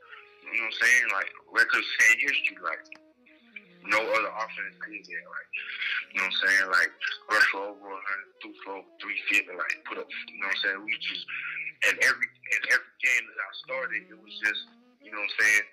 You 0.49 0.57
know 0.57 0.71
what 0.71 0.75
I'm 0.75 0.81
saying? 0.81 1.07
Like 1.13 1.31
records 1.53 1.89
saying 2.01 2.19
history. 2.25 2.57
Like 2.63 2.83
no 3.89 4.01
other 4.01 4.33
offense 4.33 4.77
did 4.85 5.05
that. 5.05 5.25
Like 5.25 5.51
you 6.13 6.17
know 6.21 6.29
what 6.29 6.37
I'm 6.37 6.41
saying? 6.45 6.67
Like 6.73 6.93
rush 7.33 7.49
for 7.53 7.63
over 7.73 7.89
100, 7.89 8.43
threw 8.45 8.55
for 8.65 8.81
over 8.81 8.93
350. 9.01 9.57
Like 9.57 9.75
put 9.89 9.97
up. 10.01 10.09
You 10.09 10.39
know 10.41 10.49
what 10.49 10.57
I'm 10.57 10.63
saying? 10.65 10.81
We 10.85 10.93
just 11.01 11.25
and 11.89 11.97
every 12.05 12.29
and 12.29 12.63
every 12.73 12.95
game 13.01 13.25
that 13.25 13.41
I 13.41 13.51
started, 13.65 14.01
it 14.09 14.19
was 14.19 14.35
just 14.45 14.63
you 15.01 15.11
know 15.13 15.21
what 15.21 15.33
I'm 15.33 15.41
saying. 15.41 15.67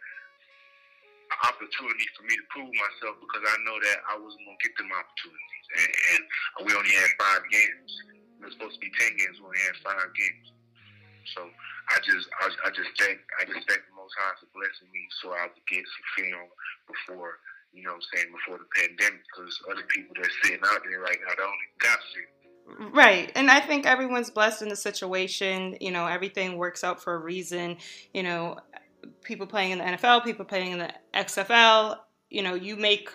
An 1.25 1.39
opportunity 1.49 2.05
for 2.13 2.21
me 2.29 2.37
to 2.37 2.45
prove 2.53 2.69
myself 2.69 3.17
because 3.17 3.41
I 3.49 3.57
know 3.65 3.77
that 3.81 3.97
I 4.13 4.15
wasn't 4.21 4.45
gonna 4.45 4.61
get 4.61 4.77
them 4.77 4.93
opportunities, 4.93 5.67
and, 5.73 5.89
and 6.13 6.21
we 6.69 6.71
only 6.77 6.93
had 6.93 7.09
five 7.17 7.41
games. 7.49 7.89
It 8.13 8.45
was 8.45 8.53
supposed 8.53 8.77
to 8.77 8.83
be 8.85 8.93
ten 8.93 9.17
games. 9.17 9.41
We 9.41 9.49
only 9.49 9.65
had 9.65 9.77
five 9.81 10.05
games. 10.13 10.53
So 11.33 11.49
I 11.89 11.97
just, 12.05 12.29
I, 12.37 12.45
I 12.65 12.69
just 12.69 12.93
thank, 13.01 13.17
I 13.41 13.49
just 13.49 13.65
thank 13.65 13.81
the 13.81 13.95
Most 13.97 14.13
High 14.13 14.37
for 14.37 14.49
blessing 14.53 14.89
me, 14.93 15.01
so 15.21 15.33
I 15.33 15.49
could 15.49 15.65
get 15.65 15.81
some 15.81 16.07
film 16.21 16.47
before, 16.85 17.41
you 17.75 17.83
know, 17.83 17.91
what 17.91 17.95
I'm 17.97 18.17
saying 18.17 18.31
before 18.31 18.59
the 18.59 18.87
pandemic, 18.87 19.21
because 19.25 19.59
other 19.69 19.83
people 19.89 20.15
that's 20.15 20.33
sitting 20.43 20.61
out 20.63 20.81
there 20.89 20.99
right 20.99 21.17
now, 21.27 21.33
they 21.35 21.43
don't 21.43 21.53
even 21.53 21.79
got 21.79 21.99
shit. 22.13 22.93
Right. 22.93 23.31
And 23.35 23.51
I 23.51 23.59
think 23.59 23.85
everyone's 23.85 24.31
blessed 24.31 24.63
in 24.63 24.69
the 24.69 24.75
situation. 24.75 25.77
You 25.79 25.91
know, 25.91 26.07
everything 26.07 26.57
works 26.57 26.83
out 26.83 27.03
for 27.03 27.13
a 27.13 27.19
reason. 27.19 27.77
You 28.13 28.23
know, 28.23 28.57
people 29.21 29.45
playing 29.45 29.71
in 29.71 29.77
the 29.79 29.83
NFL, 29.83 30.23
people 30.23 30.45
playing 30.45 30.71
in 30.71 30.79
the 30.79 30.91
XFL, 31.13 31.97
you 32.29 32.41
know, 32.41 32.55
you 32.55 32.75
make 32.75 33.09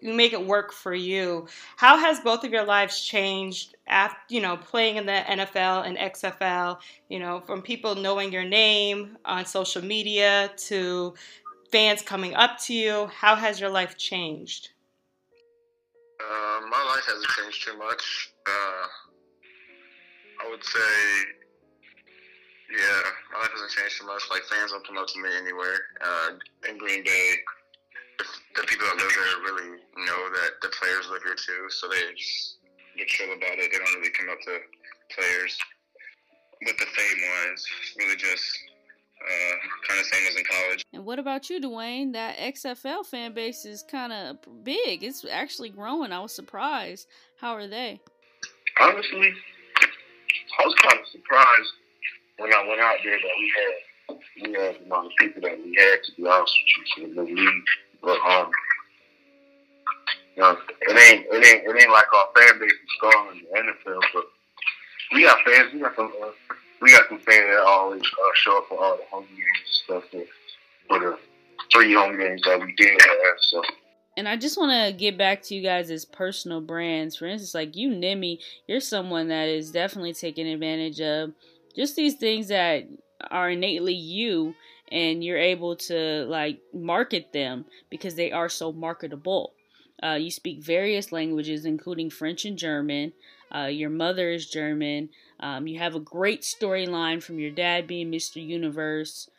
you 0.00 0.14
make 0.14 0.32
it 0.32 0.44
work 0.44 0.72
for 0.72 0.94
you. 0.94 1.46
How 1.76 1.96
has 1.98 2.20
both 2.20 2.44
of 2.44 2.52
your 2.52 2.64
lives 2.64 3.00
changed 3.00 3.76
after, 3.86 4.18
you 4.28 4.40
know, 4.40 4.56
playing 4.56 4.96
in 4.96 5.06
the 5.06 5.12
NFL 5.12 5.86
and 5.86 5.96
XFL, 5.96 6.78
you 7.08 7.18
know, 7.18 7.40
from 7.40 7.62
people 7.62 7.94
knowing 7.94 8.32
your 8.32 8.44
name 8.44 9.16
on 9.24 9.44
social 9.46 9.82
media 9.82 10.50
to 10.56 11.14
fans 11.70 12.02
coming 12.02 12.34
up 12.34 12.58
to 12.66 12.74
you? 12.74 13.06
How 13.06 13.36
has 13.36 13.60
your 13.60 13.70
life 13.70 13.96
changed? 13.96 14.70
Uh, 16.20 16.60
my 16.68 16.82
life 16.94 17.04
hasn't 17.06 17.28
changed 17.28 17.64
too 17.64 17.78
much. 17.78 18.32
Uh, 18.46 18.86
I 20.44 20.50
would 20.50 20.64
say, 20.64 20.90
yeah, 22.70 23.02
my 23.32 23.40
life 23.40 23.50
hasn't 23.52 23.70
changed 23.70 24.00
too 24.00 24.06
much. 24.06 24.22
Like 24.30 24.42
fans 24.44 24.72
don't 24.72 24.86
come 24.86 24.98
up 24.98 25.06
to 25.08 25.22
me 25.22 25.30
anywhere. 25.36 25.78
Uh, 26.00 26.30
in 26.68 26.78
Green 26.78 27.04
Bay, 27.04 27.34
the, 28.18 28.62
people 28.66 28.86
that 28.86 28.96
live 28.98 29.14
there 29.14 29.54
really 29.54 29.78
know 29.94 30.20
that 30.42 30.58
the 30.62 30.68
players 30.80 31.08
live 31.10 31.22
here 31.22 31.38
too, 31.38 31.70
so 31.70 31.88
they 31.88 32.02
just 32.16 32.58
they're 32.96 33.06
chill 33.06 33.30
about 33.30 33.58
it. 33.58 33.70
They 33.70 33.78
don't 33.78 33.94
really 33.94 34.10
come 34.10 34.28
up 34.28 34.40
to 34.46 34.58
players. 35.14 35.56
With 36.66 36.76
the 36.76 36.86
fame 36.86 37.20
wise, 37.22 37.64
really 37.98 38.16
just 38.16 38.42
uh, 39.20 39.88
kind 39.88 40.00
of 40.00 40.06
same 40.06 40.26
as 40.28 40.36
in 40.36 40.44
college. 40.44 40.84
And 40.92 41.04
what 41.04 41.18
about 41.18 41.50
you, 41.50 41.60
Dwayne? 41.60 42.12
That 42.12 42.36
XFL 42.36 43.04
fan 43.04 43.34
base 43.34 43.64
is 43.64 43.82
kind 43.82 44.12
of 44.12 44.36
big. 44.64 45.02
It's 45.02 45.24
actually 45.30 45.70
growing. 45.70 46.12
I 46.12 46.20
was 46.20 46.32
surprised. 46.32 47.08
How 47.40 47.54
are 47.54 47.66
they? 47.66 48.00
Honestly, 48.80 49.32
I 50.60 50.66
was 50.66 50.74
kind 50.82 51.00
of 51.00 51.06
surprised 51.08 51.72
when 52.38 52.54
I 52.54 52.68
went 52.68 52.80
out 52.80 52.96
there 53.02 53.18
that 53.18 53.34
we 53.38 53.52
had 53.56 54.18
we 54.42 54.52
had 54.52 54.74
the 54.80 54.84
amount 54.86 55.06
of 55.06 55.12
people 55.18 55.42
that 55.42 55.58
we 55.58 55.76
had 55.78 55.98
to 56.04 56.12
be 56.16 56.26
honest 56.26 56.54
with 56.96 57.08
you 57.08 57.14
for 57.14 57.24
the 57.24 57.30
league. 57.30 57.64
But 58.02 58.18
um, 58.24 58.50
you 60.36 60.42
know, 60.42 60.56
it 60.82 60.96
ain't 60.96 61.26
it 61.30 61.46
ain't 61.46 61.66
it 61.66 61.82
ain't 61.82 61.90
like 61.90 62.06
our 62.14 62.28
fan 62.36 62.58
base 62.60 62.70
is 62.70 62.78
strong 62.96 63.28
in 63.32 63.66
the 63.66 63.72
NFL, 63.72 64.00
but 64.14 64.24
we 65.12 65.22
got 65.22 65.38
fans. 65.44 65.72
We 65.72 65.80
got 65.80 65.96
some 65.96 66.12
uh, 66.22 66.30
we 66.80 66.92
got 66.92 67.08
some 67.08 67.18
fans 67.18 67.50
that 67.50 67.62
always 67.66 68.02
uh, 68.02 68.34
show 68.34 68.58
up 68.58 68.68
for 68.68 68.82
all 68.82 68.96
the 68.96 69.04
home 69.10 69.26
games 69.30 69.40
and 69.40 70.02
stuff. 70.02 70.04
For, 70.10 70.24
for 70.88 70.98
the 70.98 71.18
three 71.72 71.94
home 71.94 72.18
games 72.18 72.42
that 72.42 72.60
we 72.60 72.74
did 72.76 73.00
have, 73.00 73.36
so. 73.40 73.62
And 74.16 74.28
I 74.28 74.36
just 74.36 74.58
want 74.58 74.72
to 74.72 74.98
get 74.98 75.16
back 75.16 75.42
to 75.42 75.54
you 75.54 75.62
guys 75.62 75.90
as 75.90 76.04
personal 76.04 76.60
brands. 76.60 77.16
For 77.16 77.26
instance, 77.26 77.54
like 77.54 77.76
you, 77.76 77.90
Nimi, 77.90 78.38
you're 78.66 78.80
someone 78.80 79.28
that 79.28 79.48
is 79.48 79.70
definitely 79.70 80.12
taking 80.12 80.46
advantage 80.48 81.00
of 81.00 81.32
just 81.76 81.94
these 81.94 82.14
things 82.14 82.48
that 82.48 82.88
are 83.30 83.50
innately 83.50 83.94
you 83.94 84.54
and 84.90 85.22
you're 85.22 85.38
able 85.38 85.76
to 85.76 86.24
like 86.26 86.60
market 86.72 87.32
them 87.32 87.64
because 87.90 88.14
they 88.14 88.32
are 88.32 88.48
so 88.48 88.72
marketable. 88.72 89.52
Uh, 90.02 90.14
you 90.14 90.30
speak 90.30 90.62
various 90.62 91.12
languages, 91.12 91.64
including 91.64 92.10
French 92.10 92.44
and 92.44 92.56
German. 92.56 93.12
Uh, 93.54 93.66
your 93.66 93.90
mother 93.90 94.30
is 94.30 94.48
German. 94.48 95.10
Um, 95.40 95.66
you 95.66 95.78
have 95.78 95.94
a 95.94 96.00
great 96.00 96.42
storyline 96.42 97.22
from 97.22 97.38
your 97.38 97.50
dad 97.50 97.86
being 97.86 98.10
Mr. 98.10 98.44
Universe. 98.44 99.30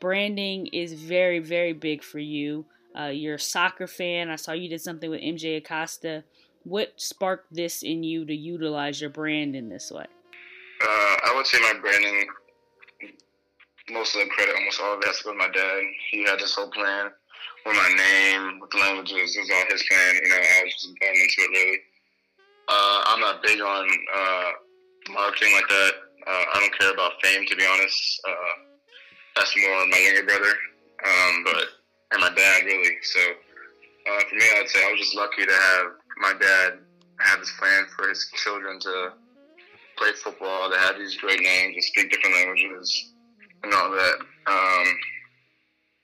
Branding 0.00 0.66
is 0.68 0.94
very, 0.94 1.38
very 1.38 1.72
big 1.72 2.02
for 2.02 2.18
you. 2.18 2.64
Uh, 2.98 3.06
you're 3.06 3.34
a 3.34 3.40
soccer 3.40 3.86
fan. 3.86 4.30
I 4.30 4.36
saw 4.36 4.52
you 4.52 4.68
did 4.68 4.80
something 4.80 5.10
with 5.10 5.20
MJ 5.20 5.58
Acosta. 5.58 6.24
What 6.64 6.94
sparked 6.96 7.52
this 7.54 7.82
in 7.82 8.02
you 8.02 8.24
to 8.24 8.34
utilize 8.34 9.00
your 9.00 9.10
brand 9.10 9.54
in 9.54 9.68
this 9.68 9.92
way? 9.92 10.06
Uh, 10.82 11.16
I 11.24 11.32
would 11.36 11.46
say 11.46 11.58
my 11.60 11.78
branding, 11.80 12.26
most 13.90 14.16
of 14.16 14.22
the 14.22 14.30
credit, 14.30 14.56
almost 14.56 14.80
all 14.80 14.94
of 14.94 15.00
that's 15.02 15.24
with 15.24 15.36
my 15.36 15.48
dad. 15.48 15.82
He 16.10 16.24
had 16.24 16.40
this 16.40 16.54
whole 16.54 16.70
plan 16.70 17.10
with 17.64 17.76
my 17.76 17.94
name, 17.96 18.60
with 18.60 18.74
languages. 18.74 19.36
It 19.36 19.40
was 19.40 19.50
all 19.54 19.64
his 19.70 19.82
plan. 19.84 20.14
You 20.22 20.28
know, 20.30 20.36
I 20.36 20.62
was 20.64 20.72
just 20.72 20.86
born 20.98 21.14
into 21.14 21.34
it, 21.38 21.50
really. 21.50 21.78
Uh, 22.68 23.02
I'm 23.06 23.20
not 23.20 23.42
big 23.42 23.60
on 23.60 23.88
uh, 24.14 24.50
marketing 25.10 25.52
like 25.54 25.68
that. 25.68 25.92
Uh, 26.26 26.44
I 26.54 26.60
don't 26.60 26.78
care 26.78 26.92
about 26.92 27.12
fame, 27.22 27.46
to 27.46 27.56
be 27.56 27.66
honest. 27.66 28.20
Uh, 28.28 28.54
that's 29.36 29.54
more 29.56 29.86
my 29.86 29.98
younger 29.98 30.24
brother, 30.24 30.54
um, 31.04 31.44
but 31.44 31.64
and 32.12 32.20
my 32.20 32.30
dad 32.34 32.64
really. 32.64 32.96
So 33.02 33.20
uh, 33.20 34.20
for 34.28 34.34
me, 34.34 34.44
I'd 34.58 34.68
say 34.68 34.80
I 34.86 34.90
was 34.90 35.00
just 35.00 35.16
lucky 35.16 35.46
to 35.46 35.52
have 35.52 35.86
my 36.18 36.32
dad 36.40 36.78
have 37.20 37.40
this 37.40 37.52
plan 37.58 37.84
for 37.96 38.08
his 38.08 38.28
children 38.44 38.78
to 38.80 39.12
play 39.96 40.12
football, 40.22 40.70
to 40.70 40.78
have 40.78 40.96
these 40.96 41.16
great 41.16 41.40
names, 41.40 41.74
and 41.74 41.84
speak 41.84 42.10
different 42.10 42.36
languages, 42.36 43.12
and 43.62 43.72
all 43.72 43.90
that. 43.90 44.16
Um, 44.46 44.86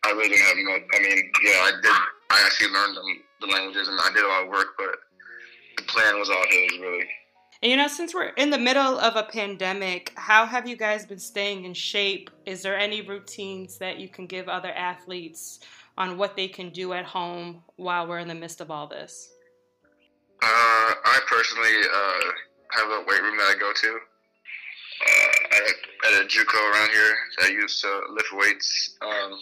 I 0.05 0.11
really 0.11 0.31
didn't 0.31 0.47
have 0.47 0.57
much. 0.57 0.83
I 0.95 0.99
mean, 1.03 1.33
yeah, 1.45 1.61
I 1.63 1.73
did. 1.83 1.97
I 2.31 2.43
actually 2.47 2.73
learned 2.73 2.97
them, 2.97 3.23
the 3.41 3.47
languages, 3.47 3.89
and 3.89 4.01
I 4.01 4.11
did 4.15 4.25
a 4.25 4.29
lot 4.29 4.45
of 4.45 4.49
work, 4.49 4.69
but 4.79 4.97
the 5.77 5.83
plan 5.85 6.19
was 6.19 6.31
all 6.31 6.45
his, 6.49 6.79
really. 6.81 7.09
And 7.63 7.71
you 7.71 7.77
know, 7.77 7.87
since 7.87 8.13
we're 8.13 8.31
in 8.31 8.51
the 8.51 8.59
middle 8.59 8.99
of 8.99 9.15
a 9.15 9.23
pandemic, 9.23 10.13
how 10.17 10.47
have 10.47 10.69
you 10.69 10.77
guys 10.77 11.07
been 11.07 11.21
staying 11.21 11.65
in 11.65 11.75
shape? 11.75 12.29
Is 12.45 12.61
there 12.63 12.77
any 12.77 13.03
routines 13.03 13.79
that 13.79 13.99
you 14.01 14.09
can 14.09 14.27
give 14.27 14.49
other 14.49 14.73
athletes 14.73 15.61
on 15.97 16.19
what 16.19 16.35
they 16.35 16.49
can 16.49 16.71
do 16.71 16.93
at 16.93 17.05
home 17.05 17.63
while 17.77 18.09
we're 18.09 18.19
in 18.19 18.27
the 18.27 18.35
midst 18.35 18.61
of 18.61 18.73
all 18.73 18.89
this? 18.89 19.31
Uh, 20.43 20.95
I 21.05 21.21
personally 21.29 21.71
uh, 21.95 22.33
have 22.71 22.91
a 22.91 23.05
weight 23.07 23.23
room 23.23 23.37
that 23.37 23.55
I 23.55 23.59
go 23.61 23.73
to. 23.73 23.99
Uh, 25.05 25.57
at, 25.57 26.15
at 26.15 26.23
a 26.23 26.27
JUCO 26.27 26.73
around 26.73 26.91
here 26.91 27.15
that 27.39 27.49
I 27.49 27.53
used 27.53 27.81
to 27.83 28.01
lift 28.11 28.33
weights. 28.33 28.97
Um, 29.03 29.39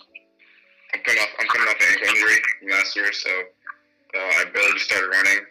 I'm 0.92 1.00
coming 1.04 1.22
off 1.22 1.28
I'm 1.38 1.46
coming 1.46 1.68
off 1.68 1.76
an 1.80 2.08
injury 2.08 2.36
last 2.70 2.96
year, 2.96 3.12
so 3.12 3.30
uh, 3.30 4.18
I 4.18 4.44
barely 4.52 4.72
just 4.72 4.86
started 4.86 5.08
running, 5.08 5.44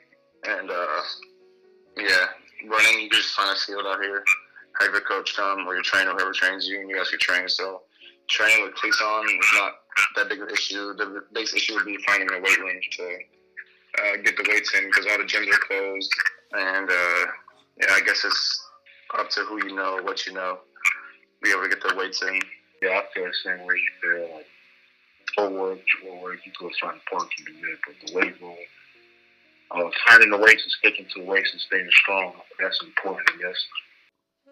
and 0.46 0.72
uh, 0.72 1.02
yeah, 1.98 2.26
running 2.68 3.02
you 3.02 3.10
just 3.10 3.36
find 3.36 3.56
a 3.56 3.60
field 3.60 3.86
out 3.88 4.02
here. 4.02 4.24
Have 4.80 4.92
your 4.92 5.02
coach 5.02 5.36
come 5.36 5.68
or 5.68 5.74
your 5.74 5.84
trainer, 5.84 6.12
whoever 6.12 6.32
trains 6.32 6.68
you, 6.68 6.80
and 6.80 6.90
you 6.90 6.96
guys 6.96 7.10
can 7.10 7.20
train. 7.20 7.50
So 7.50 7.82
training 8.30 8.64
with 8.64 8.76
cleats 8.76 9.02
on 9.02 9.26
is 9.26 9.54
not 9.56 9.74
that 10.16 10.30
big 10.30 10.42
of 10.42 10.48
an 10.48 10.54
issue. 10.54 10.94
The 10.94 11.24
biggest 11.34 11.56
issue 11.56 11.76
would 11.76 11.86
be 11.86 11.98
finding 12.08 12.30
a 12.32 12.40
weight 12.40 12.58
room 12.60 12.80
to 12.92 13.18
uh, 14.00 14.18
get 14.24 14.38
the 14.38 14.46
weights 14.48 14.74
in 14.76 14.86
because 14.86 15.06
all 15.08 15.18
the 15.18 15.24
gyms 15.24 15.52
are 15.54 15.58
closed, 15.58 16.14
and 16.54 16.90
uh, 16.90 17.26
yeah, 17.82 17.94
I 17.94 18.02
guess 18.06 18.24
it's 18.24 18.66
up 19.18 19.30
to 19.32 19.42
who 19.42 19.66
you 19.66 19.76
know, 19.76 20.00
what 20.04 20.26
you 20.26 20.34
know, 20.34 20.60
be 21.42 21.52
able 21.52 21.64
to 21.64 21.70
get 21.70 21.82
the 21.82 21.96
weights 21.96 22.22
in. 22.22 22.40
Yeah, 22.82 23.02
I 23.02 23.04
feel 23.14 23.26
the 23.26 23.34
same 23.44 23.66
way 23.66 23.76
you 23.76 23.92
feel. 24.02 24.36
Like, 24.36 24.46
forward, 25.36 25.80
forward, 26.02 26.40
you 26.46 26.52
go 26.60 26.70
find 26.82 27.00
parts 27.10 27.30
to 27.38 27.44
do 27.44 27.54
that, 27.54 27.78
but 27.86 28.08
the 28.08 28.16
weight 28.18 28.42
room, 28.42 28.56
uh, 29.72 29.90
finding 30.08 30.30
the 30.30 30.38
weights 30.38 30.64
and 30.64 30.72
sticking 30.72 31.06
to 31.14 31.22
the 31.22 31.26
weights 31.26 31.52
and 31.52 31.62
staying 31.62 31.88
strong, 31.92 32.34
that's 32.60 32.82
important, 32.84 33.30
I 33.34 33.48
guess. 33.48 33.58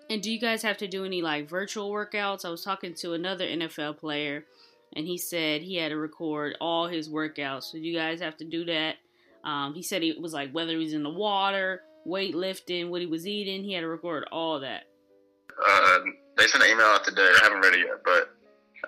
And 0.10 0.22
do 0.22 0.32
you 0.32 0.40
guys 0.40 0.62
have 0.64 0.78
to 0.78 0.88
do 0.88 1.04
any 1.04 1.22
like 1.22 1.50
virtual 1.50 1.92
workouts? 1.92 2.46
I 2.46 2.50
was 2.50 2.64
talking 2.64 2.94
to 2.96 3.14
another 3.14 3.46
NFL 3.46 3.98
player 3.98 4.46
and 4.96 5.06
he 5.06 5.18
said 5.18 5.62
he 5.62 5.76
had 5.76 5.90
to 5.90 5.98
record 5.98 6.56
all 6.62 6.88
his 6.88 7.10
workouts. 7.10 7.64
So 7.64 7.78
you 7.78 7.94
guys 7.94 8.22
have 8.22 8.38
to 8.38 8.46
do 8.46 8.66
that. 8.66 8.96
Um, 9.44 9.74
he 9.74 9.84
said 9.84 10.04
it 10.04 10.22
was 10.22 10.34
like 10.34 10.52
whether 10.52 10.72
he 10.72 10.78
was 10.78 10.94
in 10.94 11.04
the 11.04 11.10
water, 11.10 11.82
weightlifting, 12.08 12.90
what 12.90 13.02
he 13.02 13.08
was 13.08 13.28
eating, 13.28 13.64
he 13.64 13.74
had 13.74 13.82
to 13.82 13.88
record 13.88 14.26
all 14.32 14.60
that. 14.62 14.84
Uh, 15.68 16.00
they 16.38 16.48
sent 16.48 16.64
an 16.64 16.70
email 16.70 16.86
out 16.86 17.04
today. 17.04 17.22
I 17.22 17.40
haven't 17.44 17.62
read 17.62 17.74
it 17.74 17.80
yet, 17.80 18.04
but 18.06 18.36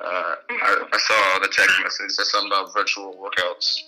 uh, 0.02 0.36
I, 0.50 0.88
I, 0.94 0.98
saw 0.98 1.40
the 1.40 1.48
text 1.52 1.76
message. 1.82 2.06
It 2.06 2.12
said 2.12 2.26
something 2.26 2.52
about 2.52 2.74
virtual 2.74 3.16
workouts. 3.16 3.82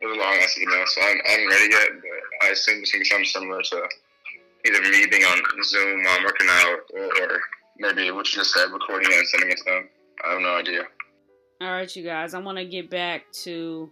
It 0.00 0.06
was 0.06 0.16
a 0.16 0.20
long 0.20 0.34
ass 0.42 0.58
email, 0.58 0.84
so 0.86 1.00
I'm, 1.02 1.18
I 1.26 1.30
haven't 1.30 1.46
read 1.46 1.62
it 1.62 1.72
yet, 1.72 1.88
but 2.00 2.46
I 2.46 2.50
assume 2.50 2.80
it's 2.80 2.92
going 2.92 3.04
to 3.04 3.18
be 3.18 3.24
something 3.24 3.24
similar 3.26 3.62
to 3.62 3.88
either 4.66 4.82
me 4.82 5.06
being 5.06 5.22
on 5.24 5.40
Zoom 5.64 6.02
while 6.04 6.18
I'm 6.18 6.24
working 6.24 6.48
out, 6.50 6.78
or 7.20 7.40
maybe 7.78 8.10
what 8.10 8.30
you 8.32 8.38
just 8.40 8.52
said, 8.52 8.70
recording 8.72 9.10
it 9.10 9.18
and 9.18 9.28
sending 9.28 9.50
it 9.50 9.58
to 9.58 9.64
them. 9.64 9.88
I 10.24 10.32
have 10.32 10.42
no 10.42 10.56
idea. 10.56 10.82
All 11.60 11.70
right, 11.70 11.96
you 11.96 12.02
guys. 12.02 12.34
I 12.34 12.40
want 12.40 12.58
to 12.58 12.64
get 12.64 12.90
back 12.90 13.30
to 13.44 13.90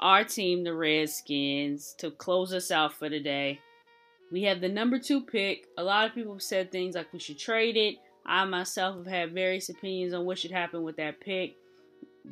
our 0.00 0.24
team, 0.24 0.64
the 0.64 0.74
Redskins, 0.74 1.94
to 1.98 2.10
close 2.10 2.52
us 2.52 2.70
out 2.70 2.92
for 2.92 3.08
today. 3.08 3.60
We 4.30 4.42
have 4.42 4.60
the 4.60 4.68
number 4.68 4.98
two 4.98 5.22
pick. 5.22 5.68
A 5.78 5.84
lot 5.84 6.08
of 6.08 6.14
people 6.14 6.34
have 6.34 6.42
said 6.42 6.72
things 6.72 6.94
like 6.94 7.12
we 7.12 7.18
should 7.18 7.38
trade 7.38 7.76
it. 7.76 7.96
I 8.26 8.44
myself 8.44 8.96
have 8.96 9.06
had 9.06 9.32
various 9.32 9.68
opinions 9.68 10.12
on 10.12 10.24
what 10.24 10.38
should 10.38 10.50
happen 10.50 10.82
with 10.82 10.96
that 10.96 11.20
pick. 11.20 11.54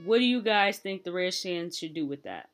What 0.05 0.18
do 0.18 0.24
you 0.24 0.42
guys 0.42 0.79
think 0.79 1.05
the 1.05 1.12
Redskins 1.12 1.79
should 1.79 1.94
do 1.94 2.05
with 2.05 2.24
that? 2.24 2.48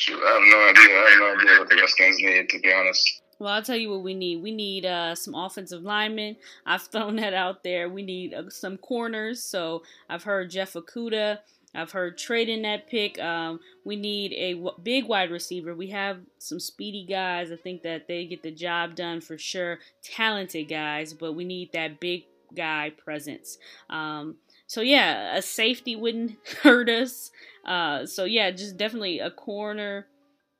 Shoot, 0.00 0.18
I 0.24 0.32
have 0.32 0.42
no 0.42 0.58
idea. 0.70 0.96
I 0.96 1.10
have 1.10 1.18
no 1.20 1.40
idea 1.40 1.58
what 1.58 1.68
the 1.68 1.76
Redskins 1.76 2.16
need, 2.20 2.48
to 2.48 2.58
be 2.58 2.72
honest. 2.72 3.20
Well, 3.38 3.52
I'll 3.52 3.62
tell 3.62 3.76
you 3.76 3.90
what 3.90 4.02
we 4.02 4.14
need. 4.14 4.42
We 4.42 4.50
need 4.50 4.86
uh, 4.86 5.14
some 5.14 5.34
offensive 5.34 5.82
linemen. 5.82 6.36
I've 6.64 6.84
thrown 6.84 7.16
that 7.16 7.34
out 7.34 7.64
there. 7.64 7.86
We 7.86 8.02
need 8.02 8.32
uh, 8.32 8.48
some 8.48 8.78
corners. 8.78 9.42
So 9.42 9.82
I've 10.08 10.22
heard 10.22 10.48
Jeff 10.48 10.72
Okudah. 10.72 11.40
I've 11.74 11.92
heard 11.92 12.16
trading 12.16 12.62
that 12.62 12.88
pick. 12.88 13.20
Um, 13.20 13.60
we 13.84 13.94
need 13.94 14.32
a 14.32 14.54
w- 14.54 14.74
big 14.82 15.06
wide 15.06 15.30
receiver. 15.30 15.74
We 15.74 15.88
have 15.88 16.20
some 16.38 16.60
speedy 16.60 17.04
guys. 17.04 17.52
I 17.52 17.56
think 17.56 17.82
that 17.82 18.08
they 18.08 18.24
get 18.24 18.42
the 18.42 18.50
job 18.50 18.94
done 18.94 19.20
for 19.20 19.36
sure. 19.36 19.80
Talented 20.02 20.70
guys, 20.70 21.12
but 21.12 21.34
we 21.34 21.44
need 21.44 21.72
that 21.72 22.00
big 22.00 22.24
guy 22.56 22.90
presence. 22.96 23.58
Um, 23.90 24.36
so 24.70 24.82
yeah, 24.82 25.36
a 25.36 25.42
safety 25.42 25.96
wouldn't 25.96 26.36
hurt 26.62 26.88
us. 26.88 27.32
Uh, 27.66 28.06
so 28.06 28.22
yeah, 28.22 28.52
just 28.52 28.76
definitely 28.76 29.18
a 29.18 29.28
corner, 29.28 30.06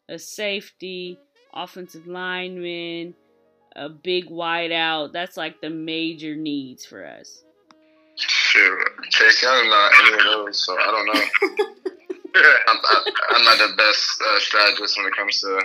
a 0.08 0.18
safety 0.18 1.16
offensive 1.54 2.08
lineman, 2.08 3.14
a 3.76 3.88
big 3.88 4.28
wideout. 4.28 5.12
That's 5.12 5.36
like 5.36 5.60
the 5.60 5.70
major 5.70 6.34
needs 6.34 6.84
for 6.84 7.06
us. 7.06 7.44
Sure, 8.16 8.84
Chase 9.10 9.44
Young 9.44 9.70
not 9.70 9.92
any 10.02 10.14
of 10.14 10.24
those, 10.24 10.60
so 10.60 10.76
I 10.76 10.90
don't 10.90 11.06
know. 11.06 11.22
I'm, 12.66 12.78
I, 12.82 13.36
am 13.36 13.44
not 13.44 13.58
the 13.58 13.76
best 13.76 14.20
uh, 14.26 14.40
strategist 14.40 14.98
when 14.98 15.06
it 15.06 15.16
comes 15.16 15.40
to 15.40 15.62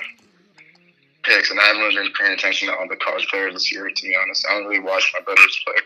picks, 1.23 1.49
and 1.49 1.59
I 1.59 1.63
haven't 1.63 1.81
really 1.81 1.95
been 1.95 2.13
paying 2.13 2.33
attention 2.33 2.67
to 2.67 2.75
all 2.75 2.87
the 2.87 2.95
college 2.97 3.27
players 3.27 3.53
this 3.53 3.71
year. 3.71 3.89
To 3.89 4.03
be 4.03 4.15
honest, 4.15 4.45
I 4.47 4.53
don't 4.53 4.67
really 4.67 4.81
watch 4.81 5.11
my 5.15 5.21
brothers 5.21 5.59
play. 5.65 5.81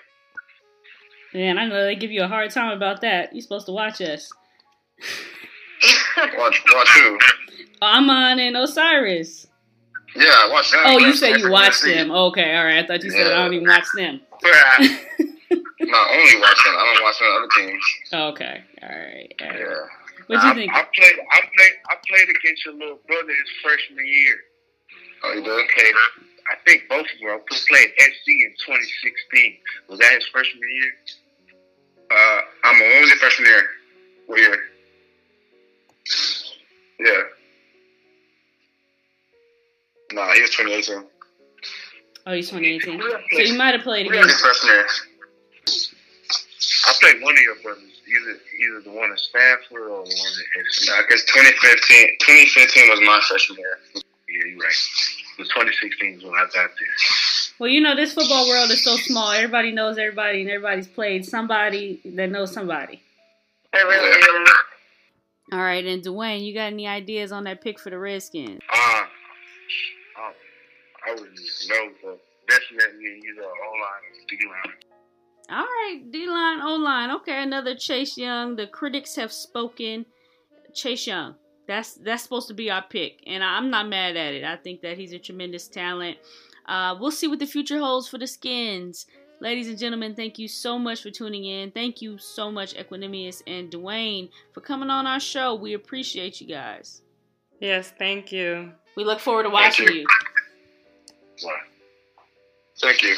Man, 1.34 1.58
I 1.58 1.68
know 1.68 1.84
they 1.84 1.96
give 1.96 2.12
you 2.12 2.24
a 2.24 2.28
hard 2.28 2.52
time 2.52 2.76
about 2.76 3.02
that. 3.02 3.34
You're 3.34 3.42
supposed 3.42 3.68
to 3.68 3.72
watch 3.72 4.02
us. 4.02 4.32
watch, 6.38 6.64
watch 6.74 6.90
who? 6.90 7.20
Amon 7.82 8.40
and 8.40 8.58
Osiris. 8.58 9.48
Yeah, 10.16 10.26
I 10.26 10.50
watched 10.52 10.72
them. 10.72 10.82
Oh, 10.86 10.98
you 10.98 11.14
said 11.14 11.40
you 11.40 11.52
watched 11.52 11.84
them. 11.84 12.12
Okay, 12.12 12.58
all 12.58 12.66
right. 12.66 12.84
I 12.84 12.88
thought 12.88 13.04
you 13.04 13.12
said 13.12 13.28
I 13.28 13.44
don't 13.44 13.54
even 13.54 13.68
watch 13.68 13.86
them. 13.96 14.22
Yeah. 14.42 14.96
Not 15.82 16.08
only 16.12 16.36
watch 16.42 16.64
them, 16.64 16.76
I 16.78 16.94
don't 16.94 17.04
watch 17.04 17.20
them 17.20 17.28
other 17.36 17.50
teams. 17.58 17.84
Okay, 18.14 18.64
all 18.84 18.90
right. 18.90 19.34
All 19.42 19.48
right. 19.48 19.60
Yeah. 19.60 19.86
What 20.28 20.42
do 20.42 20.48
you 20.48 20.54
think? 20.54 20.72
I, 20.72 20.82
I 20.82 20.84
played. 20.96 21.18
I 21.34 21.40
played. 21.42 21.74
I 21.90 21.96
played 22.08 22.30
against 22.30 22.66
your 22.66 22.76
little 22.76 23.00
brother 23.08 23.28
his 23.28 23.52
freshman 23.64 24.06
year. 24.06 24.36
Oh, 25.24 25.34
you 25.34 25.44
did? 25.44 25.52
Okay. 25.52 25.92
I 26.52 26.56
think 26.66 26.84
both 26.88 27.06
of 27.06 27.20
them. 27.20 27.40
We 27.50 27.58
played 27.68 27.90
SC 27.98 28.28
in 28.28 28.54
2016. 28.66 29.58
Was 29.90 30.00
that 30.00 30.14
his 30.14 30.28
freshman 30.28 30.70
year? 30.70 30.92
Uh, 32.12 32.40
I'm. 32.64 32.80
When 32.80 33.02
was 33.02 33.10
your 33.10 33.20
freshman 33.20 33.48
year? 33.48 33.64
What 34.28 34.40
year? 34.40 34.58
Yeah. 37.00 37.22
Nah, 40.12 40.34
he 40.34 40.42
was 40.42 40.50
2018. 40.52 41.06
Oh, 42.26 42.34
he's 42.34 42.50
2018. 42.50 43.02
So 43.32 43.40
you 43.40 43.58
might 43.58 43.74
have 43.76 43.84
played 43.84 44.08
against. 44.08 44.30
His 44.30 44.42
freshman 44.42 44.74
year. 44.74 44.88
I 46.88 46.94
played 47.00 47.22
one 47.22 47.34
of 47.34 47.42
your 47.42 47.56
brothers, 47.62 48.02
either 48.08 48.32
either 48.34 48.82
the 48.82 48.92
one 48.92 49.12
at 49.12 49.20
Stanford 49.20 49.82
or 49.90 50.04
the 50.06 50.10
one 50.10 50.34
at 50.34 50.66
SC. 50.72 50.90
Nah, 50.90 51.02
because 51.02 51.24
2015, 51.26 52.18
2015 52.20 52.90
was 52.90 53.00
my 53.02 53.22
freshman 53.28 53.60
year. 53.60 53.78
Yeah, 53.94 54.02
you're 54.50 54.58
right. 54.60 54.74
It 55.38 55.40
was 55.40 55.50
2016 55.50 56.16
is 56.16 56.24
when 56.24 56.34
I 56.34 56.46
got 56.54 56.54
there. 56.54 56.96
Well, 57.60 57.70
you 57.70 57.82
know, 57.82 57.96
this 57.96 58.14
football 58.14 58.48
world 58.48 58.72
is 58.72 58.84
so 58.84 58.96
small. 58.96 59.32
Everybody 59.32 59.72
knows 59.72 59.98
everybody, 59.98 60.42
and 60.42 60.50
everybody's 60.50 60.88
played 60.88 61.26
somebody 61.26 62.00
that 62.06 62.30
knows 62.32 62.54
somebody. 62.54 63.02
It 63.74 63.78
really 63.78 64.10
is. 64.10 64.50
All 65.52 65.60
right, 65.60 65.84
and 65.84 66.02
Dwayne, 66.02 66.46
you 66.46 66.54
got 66.54 66.68
any 66.68 66.88
ideas 66.88 67.32
on 67.32 67.44
that 67.46 67.62
pick 67.62 67.80
for 67.80 67.90
the 67.90 68.00
Redskins? 68.00 68.62
Uh, 68.72 69.04
oh, 70.20 70.32
I 71.06 71.12
wouldn't 71.12 71.40
know, 71.70 71.90
but 72.04 72.22
definitely 72.48 73.22
either 73.30 73.44
O-line 73.44 74.04
or 74.08 74.26
D-line. 74.30 74.76
All 75.52 75.66
right, 75.66 76.04
D 76.12 76.28
line, 76.28 76.62
O 76.62 76.76
line. 76.76 77.12
Okay, 77.12 77.42
another 77.42 77.76
Chase 77.76 78.18
Young. 78.18 78.56
The 78.56 78.68
critics 78.68 79.16
have 79.16 79.32
spoken. 79.32 80.06
Chase 80.74 81.08
Young. 81.08 81.36
That's 81.68 81.96
that's 81.96 82.22
supposed 82.24 82.48
to 82.50 82.54
be 82.54 82.70
our 82.70 82.84
pick, 82.88 83.24
and 83.26 83.44
I'm 83.44 83.72
not 83.72 83.90
mad 83.90 84.16
at 84.16 84.34
it. 84.34 84.44
I 84.44 84.56
think 84.56 84.82
that 84.82 84.98
he's 84.98 85.14
a 85.14 85.20
tremendous 85.20 85.68
talent. 85.68 86.18
Uh, 86.70 86.96
we'll 87.00 87.10
see 87.10 87.28
what 87.28 87.40
the 87.40 87.48
future 87.48 87.80
holds 87.80 88.08
for 88.08 88.20
the 88.20 88.28
Skins. 88.28 89.08
Ladies 89.42 89.68
and 89.68 89.78
gentlemen, 89.78 90.14
thank 90.14 90.38
you 90.38 90.48
so 90.48 90.78
much 90.78 91.02
for 91.02 91.10
tuning 91.10 91.46
in. 91.46 91.72
Thank 91.72 92.00
you 92.00 92.20
so 92.20 92.52
much, 92.52 92.76
Equanimeous 92.76 93.42
and 93.48 93.72
Dwayne, 93.72 94.30
for 94.54 94.62
coming 94.62 94.92
on 94.92 95.08
our 95.08 95.20
show. 95.20 95.56
We 95.56 95.74
appreciate 95.74 96.40
you 96.40 96.48
guys. 96.48 97.02
Yes, 97.60 97.92
thank 97.98 98.32
you. 98.32 98.72
We 98.96 99.04
look 99.04 99.20
forward 99.20 99.44
to 99.44 99.50
watching 99.50 99.88
you. 99.88 100.06
you. 101.38 101.50
Thank 102.80 103.02
you. 103.02 103.16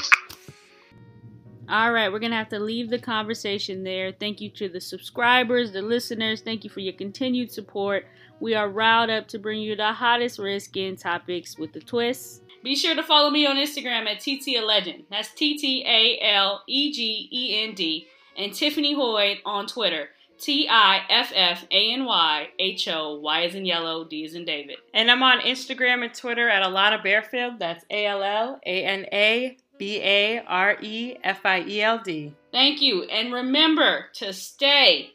All 1.67 1.91
right, 1.91 2.11
we're 2.11 2.19
going 2.19 2.31
to 2.31 2.37
have 2.37 2.49
to 2.49 2.59
leave 2.59 2.89
the 2.89 2.99
conversation 2.99 3.83
there. 3.83 4.13
Thank 4.13 4.39
you 4.39 4.49
to 4.51 4.69
the 4.69 4.81
subscribers, 4.81 5.71
the 5.71 5.81
listeners. 5.81 6.41
Thank 6.41 6.63
you 6.63 6.69
for 6.69 6.79
your 6.79 6.93
continued 6.93 7.51
support. 7.51 8.05
We 8.39 8.55
are 8.55 8.69
riled 8.69 9.09
up 9.09 9.27
to 9.29 9.39
bring 9.39 9.59
you 9.59 9.75
the 9.75 9.91
hottest 9.91 10.39
Redskin 10.39 10.95
topics 10.95 11.57
with 11.57 11.73
the 11.73 11.79
twists. 11.81 12.41
Be 12.63 12.75
sure 12.75 12.95
to 12.95 13.03
follow 13.03 13.29
me 13.29 13.45
on 13.45 13.57
Instagram 13.57 14.05
at 14.07 14.19
TT 14.19 14.63
Legend. 14.63 15.05
That's 15.09 15.33
T 15.33 15.57
T 15.57 15.83
A 15.85 16.19
L 16.33 16.63
E 16.67 16.91
G 16.91 17.29
E 17.31 17.63
N 17.63 17.73
D. 17.73 18.07
And 18.37 18.53
Tiffany 18.53 18.95
Hoyd 18.95 19.39
on 19.45 19.67
Twitter. 19.67 20.09
T 20.41 20.67
I 20.67 21.01
F 21.09 21.31
F 21.35 21.65
A 21.69 21.93
N 21.93 22.05
Y 22.05 22.49
H 22.57 22.87
O 22.87 23.19
Y 23.19 23.41
is 23.41 23.53
in 23.53 23.65
yellow, 23.65 24.03
D 24.05 24.23
is 24.23 24.33
in 24.33 24.43
David. 24.43 24.77
And 24.93 25.11
I'm 25.11 25.21
on 25.21 25.39
Instagram 25.41 26.03
and 26.03 26.13
Twitter 26.13 26.49
at 26.49 26.63
Allana 26.63 27.01
Barefield. 27.01 27.59
That's 27.59 27.85
A 27.91 28.07
L 28.07 28.23
L 28.23 28.59
A 28.65 28.83
N 28.83 29.05
A 29.13 29.57
B 29.77 29.99
A 30.01 30.39
R 30.39 30.77
E 30.81 31.15
F 31.23 31.45
I 31.45 31.61
E 31.61 31.81
L 31.81 32.01
D. 32.03 32.33
Thank 32.51 32.81
you. 32.81 33.03
And 33.03 33.31
remember 33.31 34.05
to 34.15 34.33
stay 34.33 35.11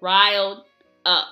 riled 0.00 0.64
up. 1.06 1.26